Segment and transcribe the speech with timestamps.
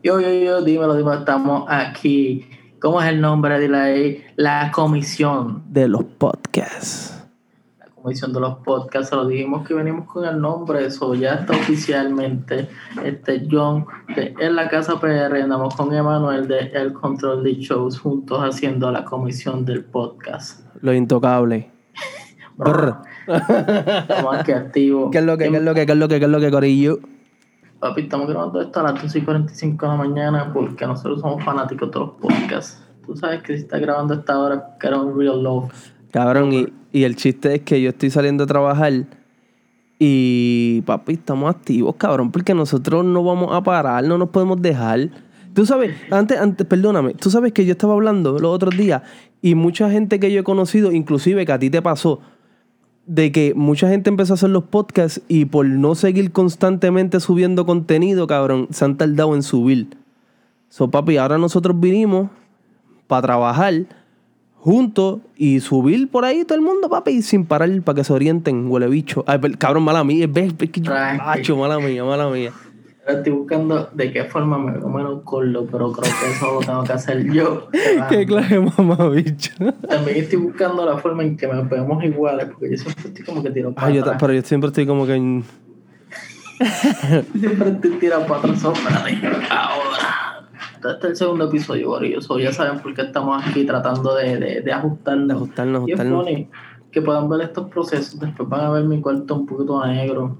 [0.00, 2.46] Yo, yo, yo, dímelo, dímelo, estamos aquí.
[2.80, 3.88] ¿Cómo es el nombre de la,
[4.36, 5.64] la comisión?
[5.68, 7.26] De los podcasts.
[7.80, 11.54] La comisión de los podcasts, lo dijimos que venimos con el nombre, eso ya está
[11.54, 12.68] oficialmente.
[13.04, 17.98] Este John de En la Casa PR, andamos con Emanuel de El Control de Shows,
[17.98, 20.60] juntos haciendo la comisión del podcast.
[20.80, 21.72] Lo intocable.
[23.26, 25.08] Estamos aquí activos.
[25.12, 26.38] ¿Qué es lo que, qué es lo que, qué es lo que, qué es lo
[26.38, 27.00] que, Corillo?
[27.80, 31.44] Papi, estamos grabando esto a las 12 y 45 de la mañana porque nosotros somos
[31.44, 32.82] fanáticos de los podcasts.
[33.06, 35.70] Tú sabes que si estás grabando esta hora, que era un real love.
[36.10, 38.92] Cabrón, y, y el chiste es que yo estoy saliendo a trabajar
[39.98, 45.10] y, papi, estamos activos, cabrón, porque nosotros no vamos a parar, no nos podemos dejar.
[45.54, 49.02] Tú sabes, antes, antes, perdóname, tú sabes que yo estaba hablando los otros días
[49.40, 52.20] y mucha gente que yo he conocido, inclusive que a ti te pasó,
[53.08, 57.64] de que mucha gente empezó a hacer los podcasts y por no seguir constantemente subiendo
[57.64, 59.88] contenido, cabrón, se han tardado en subir.
[60.68, 62.28] So, papi, ahora nosotros vinimos
[63.06, 63.86] para trabajar
[64.56, 68.70] juntos y subir por ahí todo el mundo, papi, sin parar para que se orienten,
[68.70, 69.24] huele bicho.
[69.26, 70.52] Ay, cabrón, mala mía, ves,
[71.16, 72.52] macho, mala mía, mala mía.
[73.08, 76.84] Estoy buscando de qué forma me comer un corlo, pero creo que eso lo tengo
[76.84, 77.68] que hacer yo.
[78.10, 79.50] Qué clase mamá, bicho.
[79.88, 83.42] También estoy buscando la forma en que me vemos iguales, porque yo siempre estoy como
[83.42, 84.16] que tiro para Ay, yo, atrás.
[84.20, 85.14] pero yo siempre estoy como que...
[85.14, 85.44] en-
[87.38, 88.64] Siempre estoy tirando para atrás.
[88.64, 90.48] Ahora.
[90.76, 92.20] Este es el segundo episodio, Gorillo.
[92.20, 95.28] So, ya saben por qué estamos aquí tratando de, de, de ajustarnos.
[95.28, 96.24] De ajustarnos, Y es ajustarnos.
[96.26, 96.48] funny
[96.92, 98.18] que puedan ver estos procesos.
[98.18, 100.36] Después van a ver mi cuarto un poquito negro.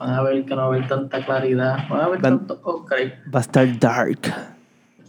[0.00, 1.76] Van a ver que no va a haber tanta claridad.
[1.90, 2.86] Van a ver Van- tanto.
[3.34, 4.20] Va a estar dark.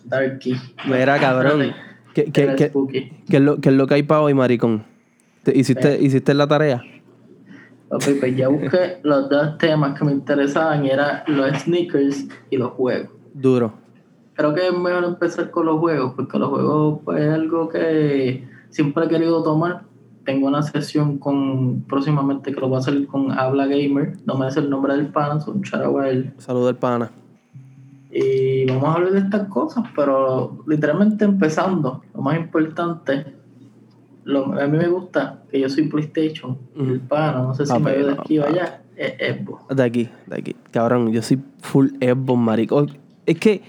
[0.03, 0.53] Darky.
[0.85, 1.71] Mira, cabrón.
[2.13, 2.43] ¿Qué, qué,
[3.29, 4.83] es lo, qué es lo que hay para hoy, maricón?
[5.43, 6.83] ¿Te- ¿Hiciste, ¿Hiciste la tarea?
[7.87, 12.57] Papi, pues ya busqué los dos temas que me interesaban y eran los sneakers y
[12.57, 13.11] los juegos.
[13.33, 13.73] Duro.
[14.33, 18.45] Creo que es mejor empezar con los juegos, porque los juegos pues, es algo que
[18.69, 19.83] siempre he querido tomar.
[20.25, 24.51] Tengo una sesión con próximamente que lo voy a salir con Habla Gamer, no me
[24.51, 25.61] sé el nombre del pana, son
[26.05, 26.33] él.
[26.37, 27.11] Saludo al pana.
[28.11, 33.33] Y vamos a hablar de estas cosas, pero literalmente empezando, lo más importante,
[34.23, 37.91] lo, a mí me gusta que yo soy PlayStation, el pana, no sé si me
[37.91, 39.75] ve de no, aquí o allá, es Xbox.
[39.75, 40.55] De aquí, de aquí.
[40.71, 42.85] Cabrón, yo soy full Xbox, marico.
[43.25, 43.61] Es que...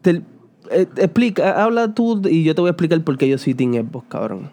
[0.00, 0.22] Te,
[0.70, 3.72] eh, explica, habla tú y yo te voy a explicar por qué yo soy Team
[3.74, 4.50] Xbox, cabrón.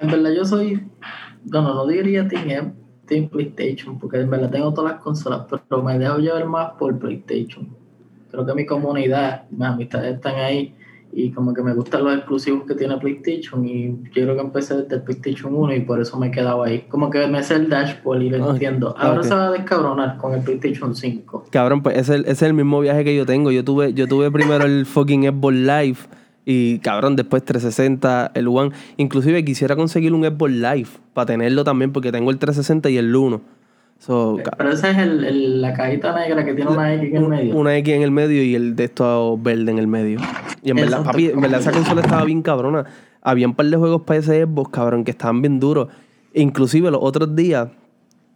[0.00, 0.80] En verdad yo soy,
[1.44, 2.72] bueno, no diría Team, Em-
[3.06, 6.98] team PlayStation, porque en verdad tengo todas las consolas, pero me dejo llevar más por
[6.98, 7.66] PlayStation.
[8.30, 10.74] Creo que mi comunidad, mis amistades están ahí
[11.10, 14.76] y como que me gustan los exclusivos que tiene PlayStation y yo creo que empecé
[14.76, 16.80] desde el PlayStation 1 y por eso me he quedado ahí.
[16.90, 18.94] Como que me sé el dashboard y lo entiendo.
[18.98, 21.46] Ahora se va a descabronar con el PlayStation 5.
[21.50, 23.50] Cabrón, pues es el- es el mismo viaje que yo tengo.
[23.50, 25.96] Yo tuve, yo tuve primero el fucking Xbox Live
[26.50, 28.70] y cabrón, después 360, el One.
[28.96, 33.14] Inclusive quisiera conseguir un Xbox Live para tenerlo también porque tengo el 360 y el
[33.14, 33.40] 1.
[33.98, 37.28] So, Pero esa es el, el- la cajita negra que tiene una X en el
[37.28, 37.56] medio.
[37.56, 40.20] una X en el medio y el de esto verde en el medio.
[40.62, 42.84] Y en verdad, papi, en verdad esa consola estaba bien cabrona.
[43.20, 45.88] Había un par de juegos para ese Xbox, cabrón, que estaban bien duros.
[46.32, 47.68] Inclusive los otros días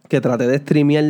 [0.09, 1.05] que traté de streamear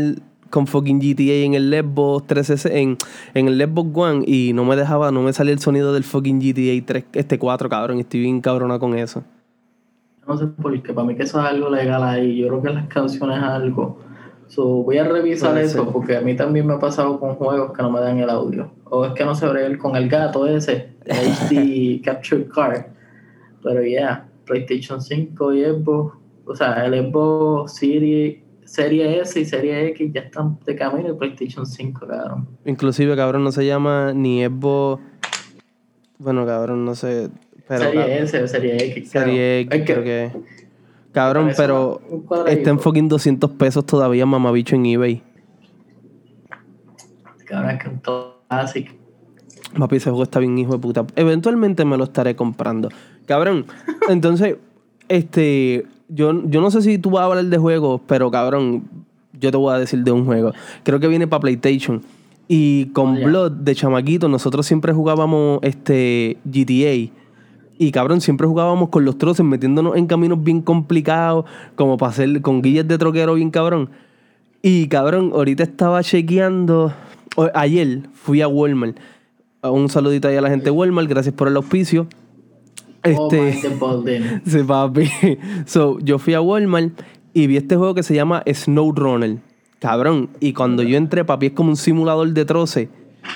[0.53, 2.97] con fucking GTA en el Xbox 360, en,
[3.34, 6.40] en el Xbox One y no me dejaba, no me salía el sonido del fucking
[6.40, 8.00] GTA 3, este 4, cabrón.
[8.00, 9.24] Estoy bien cabrona con eso.
[10.28, 12.38] No sé por qué, para mí que eso es algo legal ahí.
[12.38, 13.97] Yo creo que las canciones es algo.
[14.47, 15.91] So, voy a revisar Puede eso ser.
[15.91, 18.70] porque a mí también me ha pasado con juegos que no me dan el audio.
[18.91, 21.31] O es que no se brega con el gato ese, el
[22.00, 22.84] HD Capture Card.
[23.64, 26.16] Pero ya, yeah, PlayStation 5 y Xbox,
[26.46, 31.13] o sea, el Xbox Serie, Serie S y Serie X ya están de camino y
[31.13, 32.47] PlayStation 5, cabrón.
[32.66, 35.00] Inclusive, cabrón, no se llama ni Xbox...
[36.17, 37.29] Bueno, cabrón, no sé...
[37.67, 39.09] Pero, serie cabrón, S o Serie X.
[39.11, 39.79] Serie X.
[39.79, 40.31] Es creo que...
[41.11, 42.01] Cabrón, pero
[42.47, 45.22] está en fucking 200 pesos todavía, mamabicho, en eBay.
[47.45, 48.01] Cabrón, es que un
[48.50, 48.91] Classic.
[49.78, 51.05] Papi, ese juego está bien hijo de puta.
[51.16, 52.90] Eventualmente me lo estaré comprando.
[53.28, 53.67] Cabrón,
[54.09, 54.58] entonces,
[55.09, 55.85] este...
[56.13, 58.83] Yo, yo no sé si tú vas a hablar de juegos, pero cabrón,
[59.39, 60.51] yo te voy a decir de un juego.
[60.83, 62.01] Creo que viene para PlayStation.
[62.47, 63.27] Y con Oh, ya.
[63.27, 67.11] Blood, de chamaquito, nosotros siempre jugábamos este GTA.
[67.79, 71.45] Y cabrón, siempre jugábamos con los troces, metiéndonos en caminos bien complicados,
[71.75, 73.89] como para hacer con guillas de troquero bien cabrón.
[74.61, 76.93] Y cabrón, ahorita estaba chequeando.
[77.53, 78.97] ayer fui a Walmart.
[79.63, 82.07] Un saludito ahí a la gente de Walmart, gracias por el auspicio.
[83.05, 84.41] Oh, Este.
[84.46, 85.09] Sí, papi.
[85.66, 87.02] So, yo fui a Walmart
[87.34, 89.38] y vi este juego que se llama Snow Runner.
[89.79, 90.29] Cabrón.
[90.40, 92.90] Y cuando yo entré, papi, es como un simulador de troce.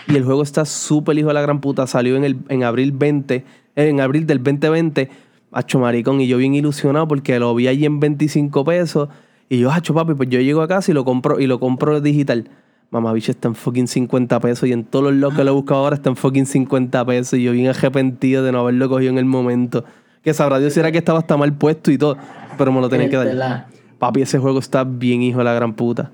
[0.08, 1.88] Y el juego está súper hijo de la gran puta.
[1.88, 3.44] Salió en, el, en abril 20, eh,
[3.76, 5.10] en abril del 2020.
[5.52, 6.22] Hacho maricón.
[6.22, 9.10] Y yo bien ilusionado porque lo vi allí en 25 pesos.
[9.50, 12.00] Y yo, hacho papi, pues yo llego a casa y lo compro, y lo compro
[12.02, 12.50] digital.
[12.90, 15.54] Mamá bicho está en fucking 50 pesos y en todos los lados que lo he
[15.54, 17.38] buscado ahora está en fucking 50 pesos.
[17.40, 19.84] Y yo bien arrepentido de no haberlo cogido en el momento.
[20.24, 22.18] Que sabrá Dios si era que estaba hasta mal puesto y todo.
[22.58, 23.28] Pero me lo tenía que dar.
[23.34, 23.68] La-
[24.00, 26.12] Papi, ese juego está bien hijo de la gran puta.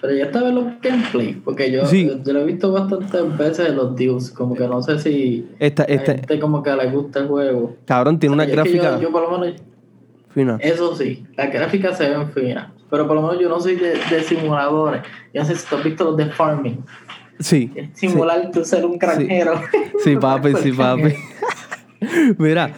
[0.00, 2.10] Pero ya estaba en los gameplay, porque yo, Sí.
[2.24, 5.84] yo lo he visto bastantes veces en los deals, como que no sé si Esta,
[5.84, 7.74] a esta, gente como que le gusta el juego.
[7.86, 9.62] cabrón, tiene una gráfica Yo, yo por lo menos,
[10.28, 10.58] fina.
[10.60, 13.98] eso sí, las gráficas se ven finas, pero por lo menos yo no soy de,
[14.08, 15.02] de simuladores.
[15.32, 16.78] Yo no sé si tú has visto los de farming.
[17.40, 17.72] Sí.
[17.92, 19.60] Simular tú ser un granjero.
[20.04, 21.12] Sí, papi, sí, papi.
[22.38, 22.72] Mira,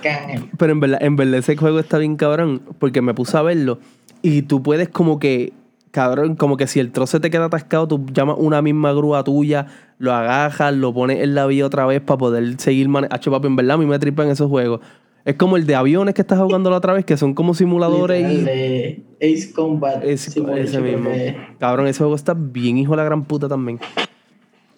[0.57, 3.79] pero en verdad, en verdad ese juego está bien cabrón porque me puse a verlo
[4.23, 5.53] y tú puedes como que,
[5.91, 9.67] cabrón, como que si el trozo te queda atascado, tú llamas una misma grúa tuya,
[9.99, 13.33] lo agajas, lo pones en la vía otra vez para poder seguir manejando.
[13.33, 14.81] papi, en verdad a mí me tripan esos juegos.
[15.27, 18.25] Es como el de aviones que estás jugando la otra vez, que son como simuladores
[18.25, 18.45] El y...
[18.45, 20.03] de Ace Combat.
[20.17, 21.11] Simulator, ese mismo.
[21.59, 23.81] Cabrón, ese juego está bien hijo de la gran puta también.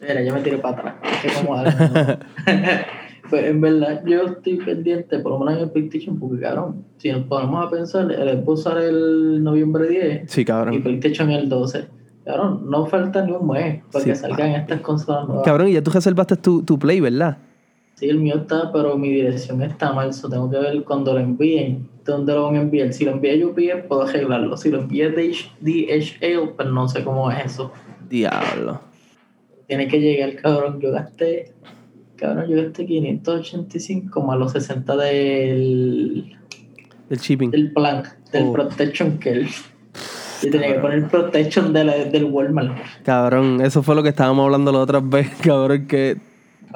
[0.00, 0.94] Mira, yo me tiré para atrás.
[1.24, 1.70] Es que como algo.
[3.30, 7.12] Pues en verdad, yo estoy pendiente, por lo menos en el PlayStation, porque cabrón, si
[7.12, 10.82] nos ponemos a pensar, el Xbox sale el noviembre 10 Sí, y cabrón.
[10.82, 11.88] PlayStation el 12.
[12.24, 15.44] Cabrón, no falta ni un mes para Sí, que salgan estas consolas nuevas.
[15.44, 17.36] Cabrón, y ya tú reservaste tu, tu play, ¿verdad?
[17.98, 21.18] Sí, el mío está, pero mi dirección está mal, so tengo que ver cuando lo
[21.18, 22.92] envíen, dónde lo van a enviar.
[22.92, 24.56] Si lo envía UPS, puedo arreglarlo.
[24.56, 27.72] Si lo envía DH DHL, pues no sé cómo es eso.
[28.08, 28.80] Diablo.
[29.66, 30.80] Tiene que llegar, cabrón.
[30.80, 31.54] Yo gasté,
[32.14, 36.36] cabrón, yo gasté 585 más los 60 del,
[37.10, 37.50] El shipping.
[37.50, 38.52] del plan, del Oh.
[38.52, 39.48] Protection Care.
[40.44, 42.76] Yo tenía que poner Protection de la- del Walmart.
[43.02, 46.16] Cabrón, eso fue lo que estábamos hablando la otra vez, cabrón, que,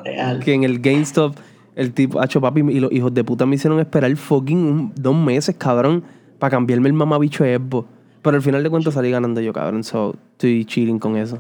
[0.05, 0.41] Real.
[0.41, 1.37] que en el GameStop
[1.75, 5.15] el tipo, hacho papi, y los hijos de puta me hicieron esperar fucking un- dos
[5.17, 6.03] meses, cabrón,
[6.39, 7.89] para cambiarme el mamabicho de Xbox.
[8.21, 11.39] Pero al final de cuentas salí ganando yo, cabrón, so estoy chilling con eso.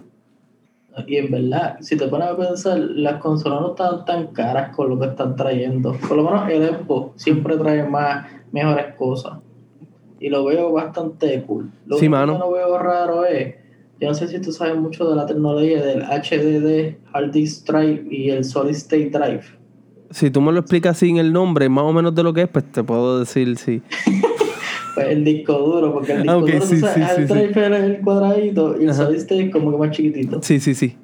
[1.06, 4.90] Y en verdad, si te pones a pensar, las consolas no están tan caras con
[4.90, 5.92] lo que están trayendo.
[6.08, 9.38] Por lo menos el Xbox siempre trae más, mejores cosas.
[10.20, 11.70] Y lo veo bastante cool.
[11.86, 12.32] Lo Sí, único mano.
[12.34, 13.54] que no veo raro es,
[14.02, 18.04] yo no sé si tú sabes mucho de la tecnología del HDD, Hard Disk Drive
[18.10, 19.42] y el Solid State Drive.
[20.10, 22.48] Si tú me lo explicas sin el nombre, más o menos de lo que es,
[22.48, 23.80] pues te puedo decir sí.
[24.94, 28.00] Pues el disco duro, porque el disco duro, sí, sabes, sí, el drive es el
[28.00, 29.04] cuadradito y el Ajá.
[29.04, 30.42] Solid State es como que más chiquitito.
[30.42, 30.96] Sí, sí, sí.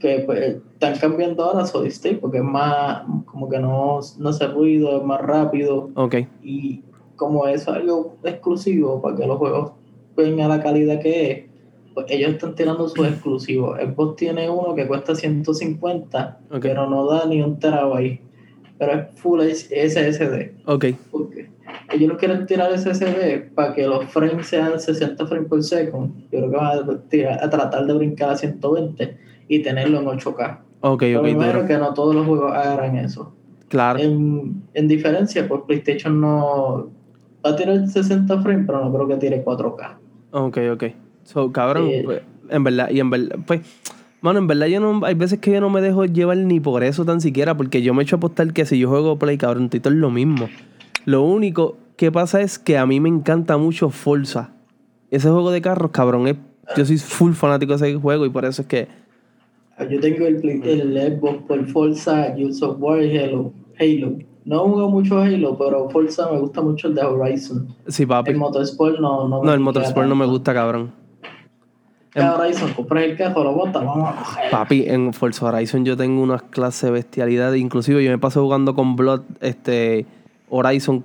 [0.00, 4.46] que pues, están cambiando ahora Solid State porque es más, como que no, no hace
[4.46, 6.16] ruido, es más rápido Ok.
[6.42, 6.82] y
[7.16, 9.72] como es algo exclusivo para que los juegos
[10.16, 11.49] vengan a la calidad que es,
[11.94, 13.78] pues ellos están tirando sus exclusivos.
[13.78, 16.58] Xbox tiene uno que cuesta 150, Ok.
[16.62, 18.20] pero no da ni un terabyte,
[18.78, 20.52] pero es full SSD.
[20.66, 20.86] Ok.
[21.10, 21.50] Porque
[21.92, 26.12] ellos lo quieren tirar SSD para que los frames sean 60 frames por second.
[26.30, 29.16] Yo creo que van a, tirar- a tratar de brincar a 120
[29.48, 30.58] y tenerlo en 8K.
[30.82, 33.32] Ok, Pero ok, primero que no todos los juegos hagan eso.
[33.68, 33.98] Claro.
[33.98, 36.88] En, en diferencia, pues PlayStation no
[37.44, 39.96] va a tirar 60 frames, pero no creo que tire 4K.
[40.32, 40.84] Ok, ok.
[41.32, 42.02] So, cabrón, Eh.
[42.04, 43.60] pues, en verdad, y en verdad, pues,
[44.20, 46.82] mano, en verdad yo no, hay veces que yo no me dejo llevar ni por
[46.82, 49.68] eso tan siquiera, porque yo me echo a apostar que si yo juego Play, cabrón,
[49.70, 50.48] todo es lo mismo.
[51.04, 54.50] Lo único que pasa es que a mí me encanta mucho Forza.
[55.10, 56.36] Ese juego de carros, cabrón, es,
[56.76, 58.88] yo soy full fanático de ese juego y por eso es que,
[59.88, 63.52] Yo tengo el, el Xbox por Forza, Gears of War y Halo.
[63.78, 64.18] Halo.
[64.44, 67.68] No jugado mucho Halo, pero Forza me gusta mucho el de Horizon.
[67.86, 68.32] sí, papi.
[68.32, 70.92] El Motorsport no, no me No, el Motorsport no me gusta, cabrón.
[72.14, 74.50] El Horizon, compras el carro, lo botas, vamos a coger.
[74.50, 77.52] Papi, en Forza Horizon yo tengo unas clases de bestialidad.
[77.52, 80.06] Inclusive yo me paso jugando con Blood, este,
[80.48, 81.04] Horizon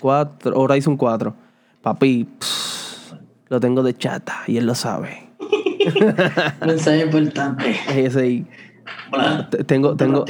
[0.00, 1.34] 4, Horizon 4.
[1.82, 3.14] Papi, pss,
[3.48, 5.28] lo tengo de chata y él lo sabe.
[6.66, 7.76] Mensaje importante.
[7.94, 8.46] Ese ahí.
[9.66, 10.24] Tengo, tengo,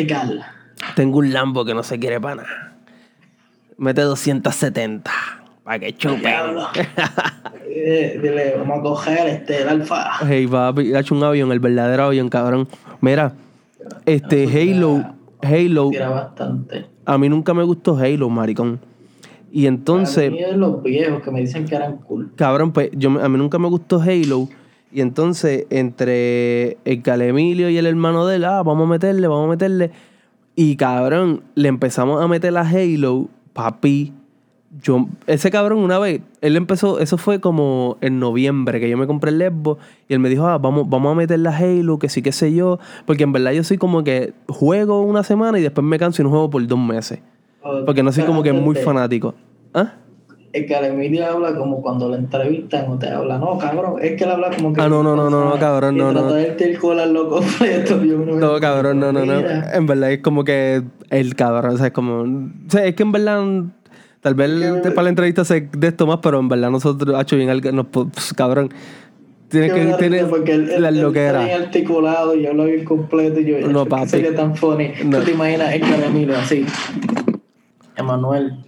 [0.95, 2.76] tengo un Lambo que no se quiere para nada.
[3.78, 5.11] Mete 270.
[5.66, 6.32] Para que chupen.
[7.68, 10.12] Eh, Dile, vamos a coger este, el alfa.
[10.25, 12.68] Hey, papi, ha hecho un avión, el verdadero avión, cabrón.
[13.00, 13.32] Mira,
[14.04, 15.04] este Halo,
[15.42, 16.87] Halo, Tira bastante.
[17.04, 18.78] a mí nunca me gustó Halo, maricón.
[19.50, 22.30] Y entonces, A mí es los viejos que me dicen que eran cool.
[22.37, 24.49] cabrón, pues yo, a mí nunca me gustó Halo.
[24.92, 29.46] Y entonces, entre el Calemilio y el hermano de él, ah, vamos a meterle, vamos
[29.46, 29.90] a meterle.
[30.54, 34.12] Y cabrón, le empezamos a meter a Halo, papi.
[34.82, 39.06] Yo, ese cabrón una vez, él empezó, eso fue como en noviembre que yo me
[39.06, 42.08] compré el Lesbo y él me dijo, ah, vamos, vamos a meter la Halo, que
[42.08, 45.62] sí, que sé yo, porque en verdad yo soy como que juego una semana y
[45.62, 47.20] después me canso y no juego por dos meses,
[47.85, 49.35] porque no soy como que muy fanático.
[49.73, 49.94] ¿Ah?
[50.52, 54.16] Es que la Emilia habla como cuando la entrevistan o te habla, no, cabrón, es
[54.16, 54.80] que él habla como que...
[54.80, 56.35] Ah, no, no, no, no, no cabrón, no, no.
[56.35, 57.40] el loco
[58.38, 59.38] No, cabrón, no, no, no.
[59.38, 62.23] En verdad es como que el cabrón, o sea, es como...
[62.23, 63.44] O sea, es que en verdad
[64.26, 64.50] Tal vez
[64.83, 67.87] para la entrevista se de esto más, pero en verdad nosotros, ha hecho bien, nos,
[67.87, 68.75] pues, cabrón.
[69.49, 70.26] Tiene que tener
[70.80, 71.45] la loquera.
[71.45, 73.38] Articulado y habla bien completo.
[73.38, 74.09] Y yo, no, papi.
[74.09, 74.90] Sería tan funny.
[75.04, 75.21] No.
[75.21, 76.66] ¿Tú te imaginas el Caramilo así?
[77.95, 78.64] Emanuel,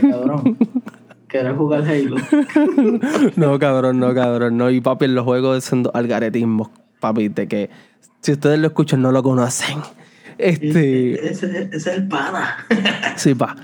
[0.00, 0.56] cabrón.
[1.26, 2.16] ¿Quieres jugar Halo?
[3.36, 4.56] no, cabrón, no, cabrón.
[4.56, 6.70] No, y papi, en los juegos son algaretismos,
[7.00, 7.68] papi, de que
[8.22, 9.76] si ustedes lo escuchan no lo conocen.
[10.40, 11.30] Este.
[11.30, 12.66] Ese, es el pana.
[13.16, 13.56] sí, pa.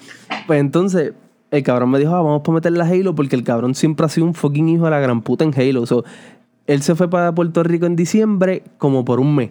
[0.46, 1.12] Pues entonces,
[1.50, 4.08] el cabrón me dijo, ah, vamos a meter la Halo porque el cabrón siempre ha
[4.08, 5.84] sido un fucking hijo de la gran puta en Halo.
[5.88, 6.04] O
[6.66, 9.50] él se fue para Puerto Rico en diciembre como por un mes.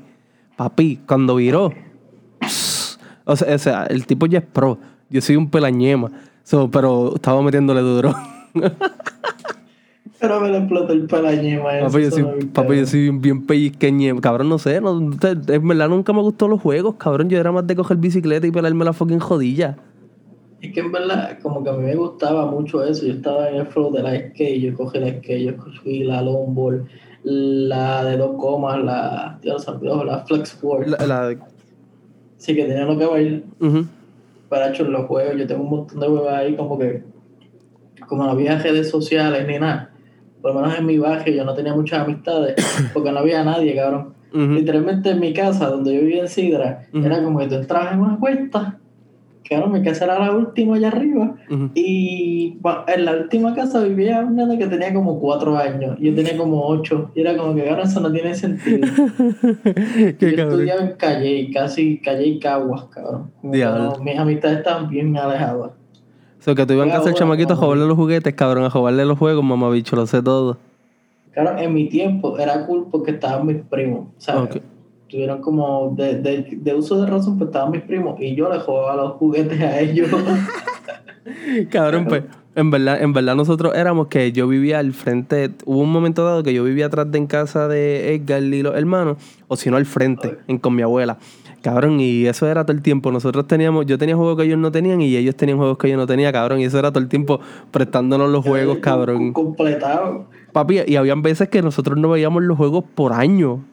[0.57, 1.73] Papi, cuando viró.
[3.25, 4.77] o, sea, o sea, el tipo ya es pro.
[5.09, 6.11] Yo soy un pelañema.
[6.71, 8.15] pero estaba metiéndole duro.
[10.19, 11.71] Pero me lo explotó el pelañema.
[11.81, 14.21] Papi, yo soy, papi, yo soy bien pellizqueñema.
[14.21, 14.79] Cabrón, no sé.
[14.79, 17.29] No, en verdad nunca me gustó los juegos, cabrón.
[17.29, 19.77] Yo era más de coger bicicleta y pelarme la fucking jodilla.
[20.61, 23.05] Es que en verdad, como que a mí me gustaba mucho eso.
[23.05, 26.21] Yo estaba en el flow de la skate, yo cogí la skate, yo cogí la
[26.21, 26.85] longboard,
[27.23, 29.57] la de dos comas, la, tío,
[30.05, 30.87] la flexboard.
[30.87, 31.35] La, la...
[32.37, 33.41] Sí, que tenía lo que bailar.
[34.47, 37.03] Para hecho los juegos, yo tengo un montón de juegos ahí, como que,
[38.07, 39.84] como no había redes sociales ni nada
[40.45, 42.53] por lo menos en mi barrio yo no tenía muchas amistades
[42.93, 44.13] porque no había nadie, cabrón.
[44.31, 48.01] Literalmente en mi casa, donde yo vivía en Sidra, era como que tú entrabas en
[48.01, 48.77] una cuesta,
[49.43, 51.35] claro, mi casa era la última allá arriba,
[51.73, 56.37] y en la última casa vivía una nena que tenía como cuatro años, yo tenía
[56.37, 58.85] como ocho, y era como que, ahora eso no tiene sentido.
[60.19, 63.31] yo estudiaba en Calle, casi Calle y Caguas, cabrón.
[63.41, 65.71] mis amistades estaban bien alejadas.
[66.45, 69.03] Sea, que tú ibas a casa el chamaquito a jugarle los juguetes, cabrón, a jugarle
[69.03, 70.59] los juegos, mamá bicho, lo sé todo.
[71.31, 74.61] Claro, en mi tiempo era cool porque estaban mis primos, ¿sabes?
[75.07, 78.59] Tuvieron como de, de, de, uso de razón, pues estaban mis primos y yo le
[78.59, 80.07] jugaba los juguetes a ellos.
[81.71, 82.21] cabrón, pues.
[82.53, 86.43] En verdad, en verdad nosotros éramos que yo vivía al frente, hubo un momento dado
[86.43, 89.77] que yo vivía atrás de en casa de Edgar y los hermanos, o si no
[89.77, 91.17] al frente, en, con mi abuela.
[91.65, 93.11] Cabrón, y eso era todo el tiempo.
[93.11, 95.97] Nosotros teníamos, yo tenía juegos que ellos no tenían y ellos tenían juegos que yo
[95.97, 96.59] no tenía, cabrón.
[96.59, 97.39] Y eso era todo el tiempo
[97.71, 99.33] prestándonos los juegos, cabrón.
[99.33, 100.27] Completado.
[100.53, 103.65] Papi, y habían veces que nosotros no veíamos los juegos por año.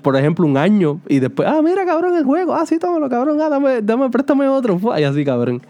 [0.00, 1.00] Por ejemplo, un año.
[1.08, 2.54] Y después, ah, mira, cabrón, el juego.
[2.54, 3.40] Ah, sí, tómalo, cabrón.
[3.40, 4.78] Ah, dame, dame, préstame otro.
[4.96, 5.60] Y así, cabrón.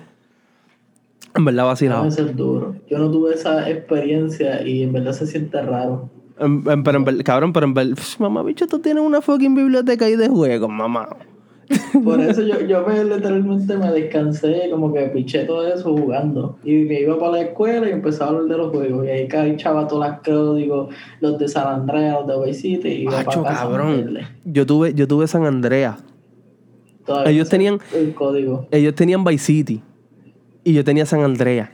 [1.35, 2.03] En verdad vacilado.
[2.03, 2.75] Debe ser duro.
[2.91, 6.11] Yo no tuve esa experiencia y en verdad se siente raro.
[6.37, 10.17] pero en verdad, cabrón, pero en verdad, mamá, bicho, tú tienes una fucking biblioteca ahí
[10.17, 11.09] de juegos, mamá.
[12.05, 16.59] Por eso yo, yo me, literalmente me descansé, como que piché todo eso jugando.
[16.65, 19.07] Y me iba para la escuela y empezaba a hablar de los juegos.
[19.07, 22.89] Y ahí echaba todas las códigos, los de San Andreas, los de Vice City.
[22.89, 24.19] Y iba para cabrón.
[24.45, 26.03] Yo tuve, yo tuve San Andreas.
[27.27, 28.67] ellos tenían el código.
[28.71, 29.83] Ellos tenían Vice City.
[30.65, 31.71] Y yo tenía San Andreas.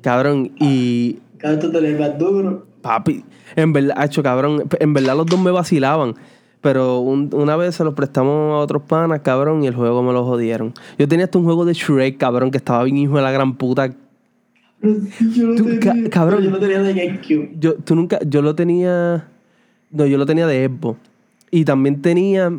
[0.00, 1.18] Cabrón, y.
[1.38, 2.66] Cabrón, tú tenías más duro.
[2.80, 3.24] Papi,
[3.56, 6.14] en verdad, hecho, cabrón, en verdad los dos me vacilaban.
[6.60, 10.24] Pero una vez se los prestamos a otros panas, cabrón, y el juego me lo
[10.24, 10.74] jodieron.
[10.98, 13.54] Yo tenía hasta un juego de Shrek, cabrón, que estaba bien hijo de la gran
[13.56, 13.94] puta.
[14.82, 17.50] Yo lo tenía, cabrón, yo lo tenía de GameCube.
[17.58, 19.28] Yo, tú nunca, yo lo tenía.
[19.90, 20.98] No, yo lo tenía de Xbox.
[21.50, 22.52] Y también tenía.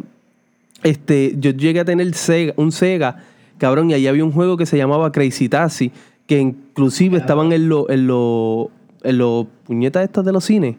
[0.84, 3.24] Este, yo llegué a tener Sega, un Sega,
[3.58, 5.92] cabrón, y ahí había un juego que se llamaba Crazy Taxi,
[6.28, 8.68] que inclusive estaban en los en los
[9.04, 10.76] en los puñetas estas de los cines.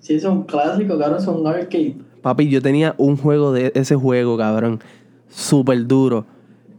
[0.00, 1.96] Sí, son clásicos, cabrón, son arcade.
[2.26, 4.80] Papi, yo tenía un juego de ese juego, cabrón.
[5.28, 6.26] Súper duro.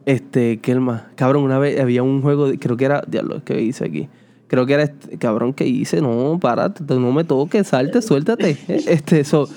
[0.05, 1.03] Este, ¿qué más?
[1.15, 4.09] Cabrón, una vez había un juego, creo que era, diablo, ¿qué hice aquí?
[4.47, 6.01] Creo que era, este, cabrón, ¿qué hice?
[6.01, 8.57] No, párate, no me toques, salte, suéltate.
[8.67, 9.47] Este, eso,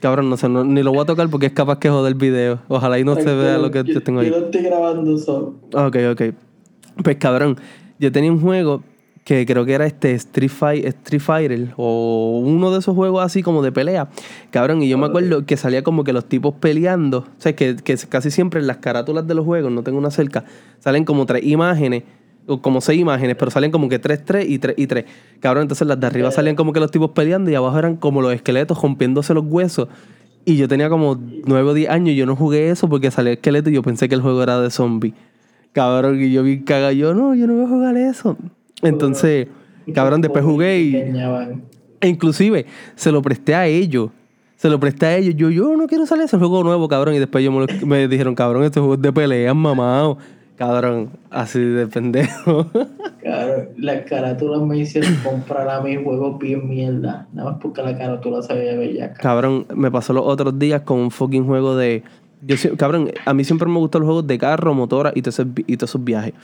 [0.00, 2.58] cabrón, no sé, ni lo voy a tocar porque es capaz que joder el video.
[2.66, 4.28] Ojalá y no se vea lo que yo, tengo ahí.
[4.28, 5.60] Yo lo estoy grabando solo.
[5.74, 6.22] Ok, ok.
[7.04, 7.56] Pues, cabrón,
[8.00, 8.82] yo tenía un juego
[9.26, 13.72] que creo que era este Street, Fighter o uno de esos juegos así como de
[13.72, 14.08] pelea.
[14.52, 17.18] Cabrón, y yo me acuerdo que salía como que los tipos peleando.
[17.18, 20.12] O sea, que, que casi siempre en las carátulas de los juegos, no tengo una
[20.12, 20.44] cerca,
[20.78, 22.04] salen como tres imágenes
[22.46, 25.06] o como seis imágenes, pero salen como que tres, tres y tres y tres.
[25.40, 28.22] Cabrón, entonces las de arriba salían como que los tipos peleando y abajo eran como
[28.22, 29.88] los esqueletos rompiéndose los huesos.
[30.44, 33.32] Y yo tenía como nueve o diez años y yo no jugué eso porque salía
[33.32, 35.14] el esqueleto y yo pensé que el juego era de zombie.
[35.72, 38.36] Cabrón, y yo vi caga, yo no, yo no voy a jugar eso.
[38.88, 39.48] Entonces,
[39.94, 40.96] cabrón, después jugué y...
[42.00, 44.10] E inclusive, se lo presté a ellos.
[44.56, 45.34] Se lo presté a ellos.
[45.36, 47.14] Yo, yo no quiero salir ese juego nuevo, cabrón.
[47.14, 50.18] Y después ellos me, lo- me dijeron, cabrón, este juego es de peleas, mamado.
[50.56, 52.66] Cabrón, así de pendejo.
[53.26, 57.26] Claro, las carátulas me hicieron comprar a mis juegos bien mierda.
[57.32, 59.20] Nada más porque la carátula se veía bellaca.
[59.20, 62.04] cabrón, me pasó los otros días con un fucking juego de...
[62.46, 65.52] Yo, cabrón, a mí siempre me gustan los juegos de carro, motora y todos esos,
[65.56, 66.34] y todos esos viajes.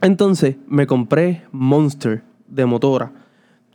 [0.00, 3.12] Entonces, me compré Monster de motora.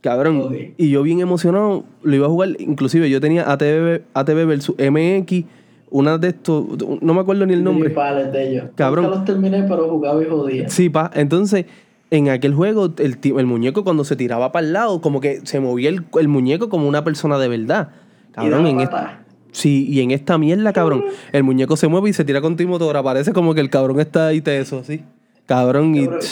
[0.00, 2.50] Cabrón, y yo bien emocionado, lo iba a jugar.
[2.60, 5.44] Inclusive yo tenía ATV, ATV versus MX,
[5.90, 6.64] una de estos,
[7.00, 7.92] no me acuerdo ni el nombre.
[8.32, 8.66] De ellos.
[8.76, 9.06] Cabrón.
[9.06, 10.68] Nunca los terminé, pero jugaba y jodía.
[10.68, 11.10] Sí, pa.
[11.14, 11.66] Entonces,
[12.10, 15.88] en aquel juego, el, muñeco cuando se tiraba para el lado, como que se movía
[15.88, 17.90] el, el muñeco como una persona de verdad.
[18.30, 22.12] Cabrón, y en esta, sí, y en esta mierda, cabrón, el muñeco se mueve y
[22.12, 23.02] se tira con tu motora.
[23.02, 25.02] Parece como que el cabrón está ahí teso, ¿sí?
[25.48, 26.04] Cabrón, y...
[26.04, 26.20] Cabrón.
[26.20, 26.26] Pa'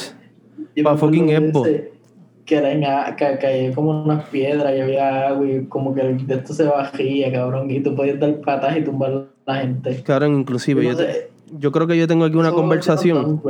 [0.76, 1.92] Yo me acuerdo fucking ese,
[2.44, 6.34] Que era en que caía como unas piedras y había agua y como que de
[6.34, 7.70] esto se bajía, cabrón.
[7.70, 9.10] Y tú podías dar patas y tumbar
[9.46, 10.02] a la gente.
[10.02, 13.40] Cabrón, inclusive, Yo yo, te- creo que yo tengo aquí una conversación.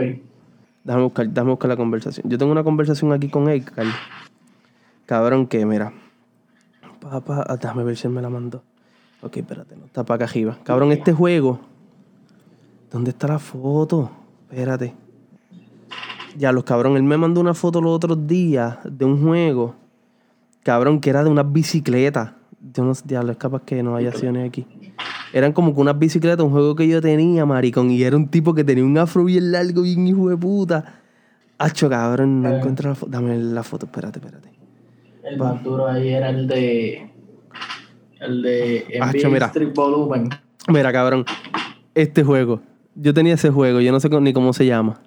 [0.84, 2.30] Déjame buscar, déjame buscar la conversación.
[2.30, 3.86] Yo tengo una conversación aquí con Edgar.
[5.04, 5.92] Cabrón, que mira.
[7.00, 8.62] Papá, ah, déjame ver si él me la mandó.
[9.20, 10.58] Ok, espérate, no está para acá arriba.
[10.62, 11.58] Cabrón, este juego.
[12.92, 14.12] ¿Dónde está la foto?
[14.48, 14.94] Espérate.
[16.38, 19.74] Ya, los cabrón, él me mandó una foto los otros días de un juego.
[20.62, 22.32] Cabrón, que era de unas bicicletas.
[22.72, 24.66] Yo no sé, diablo, es capaz que no haya sido ni aquí.
[25.32, 27.90] Eran como que unas bicicletas, un juego que yo tenía, maricón.
[27.90, 31.00] Y era un tipo que tenía un afro bien largo, bien hijo de puta.
[31.58, 32.56] Hacho, cabrón, no Eh.
[32.58, 33.12] encuentro la foto.
[33.12, 34.50] Dame la foto, espérate, espérate.
[35.24, 37.10] El más duro ahí era el de.
[38.20, 39.46] El de Acho, NBA mira.
[39.46, 40.28] Street Volumen.
[40.68, 41.24] Mira, cabrón.
[41.94, 42.60] Este juego.
[42.94, 45.00] Yo tenía ese juego, yo no sé ni cómo se llama.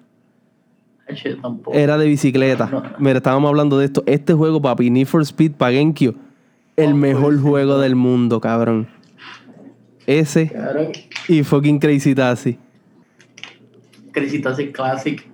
[1.40, 1.76] Tampoco.
[1.76, 2.66] Era de bicicleta.
[2.70, 2.82] No.
[2.98, 4.02] Mira, estábamos hablando de esto.
[4.06, 5.72] Este juego, papi, Need for Speed para.
[5.72, 8.88] El Oh, mejor juego del mundo, cabrón.
[10.06, 10.88] Ese Cabrón,
[11.28, 12.58] y fucking Crazy Taxi.
[14.12, 15.22] Crazy Taxi Classic.
[15.22, 15.30] Yo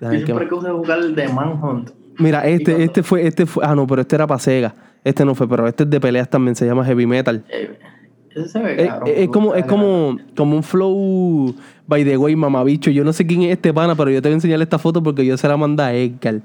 [0.00, 1.90] Dame que- siempre quise jugar el de Manhunt.
[2.18, 3.64] Mira, este, cuando- este fue, este fue.
[3.64, 4.74] Ah, no, pero este era para Sega.
[5.04, 7.44] Este no fue, pero este es de peleas también, se llama Heavy Metal.
[8.46, 11.54] Se ve Es, como, es como, como un flow
[11.88, 12.90] by the way, mamabicho.
[12.90, 15.02] Yo no sé quién es este pana, pero yo te voy a enseñar esta foto
[15.02, 16.40] porque yo se la mandé a Edgar.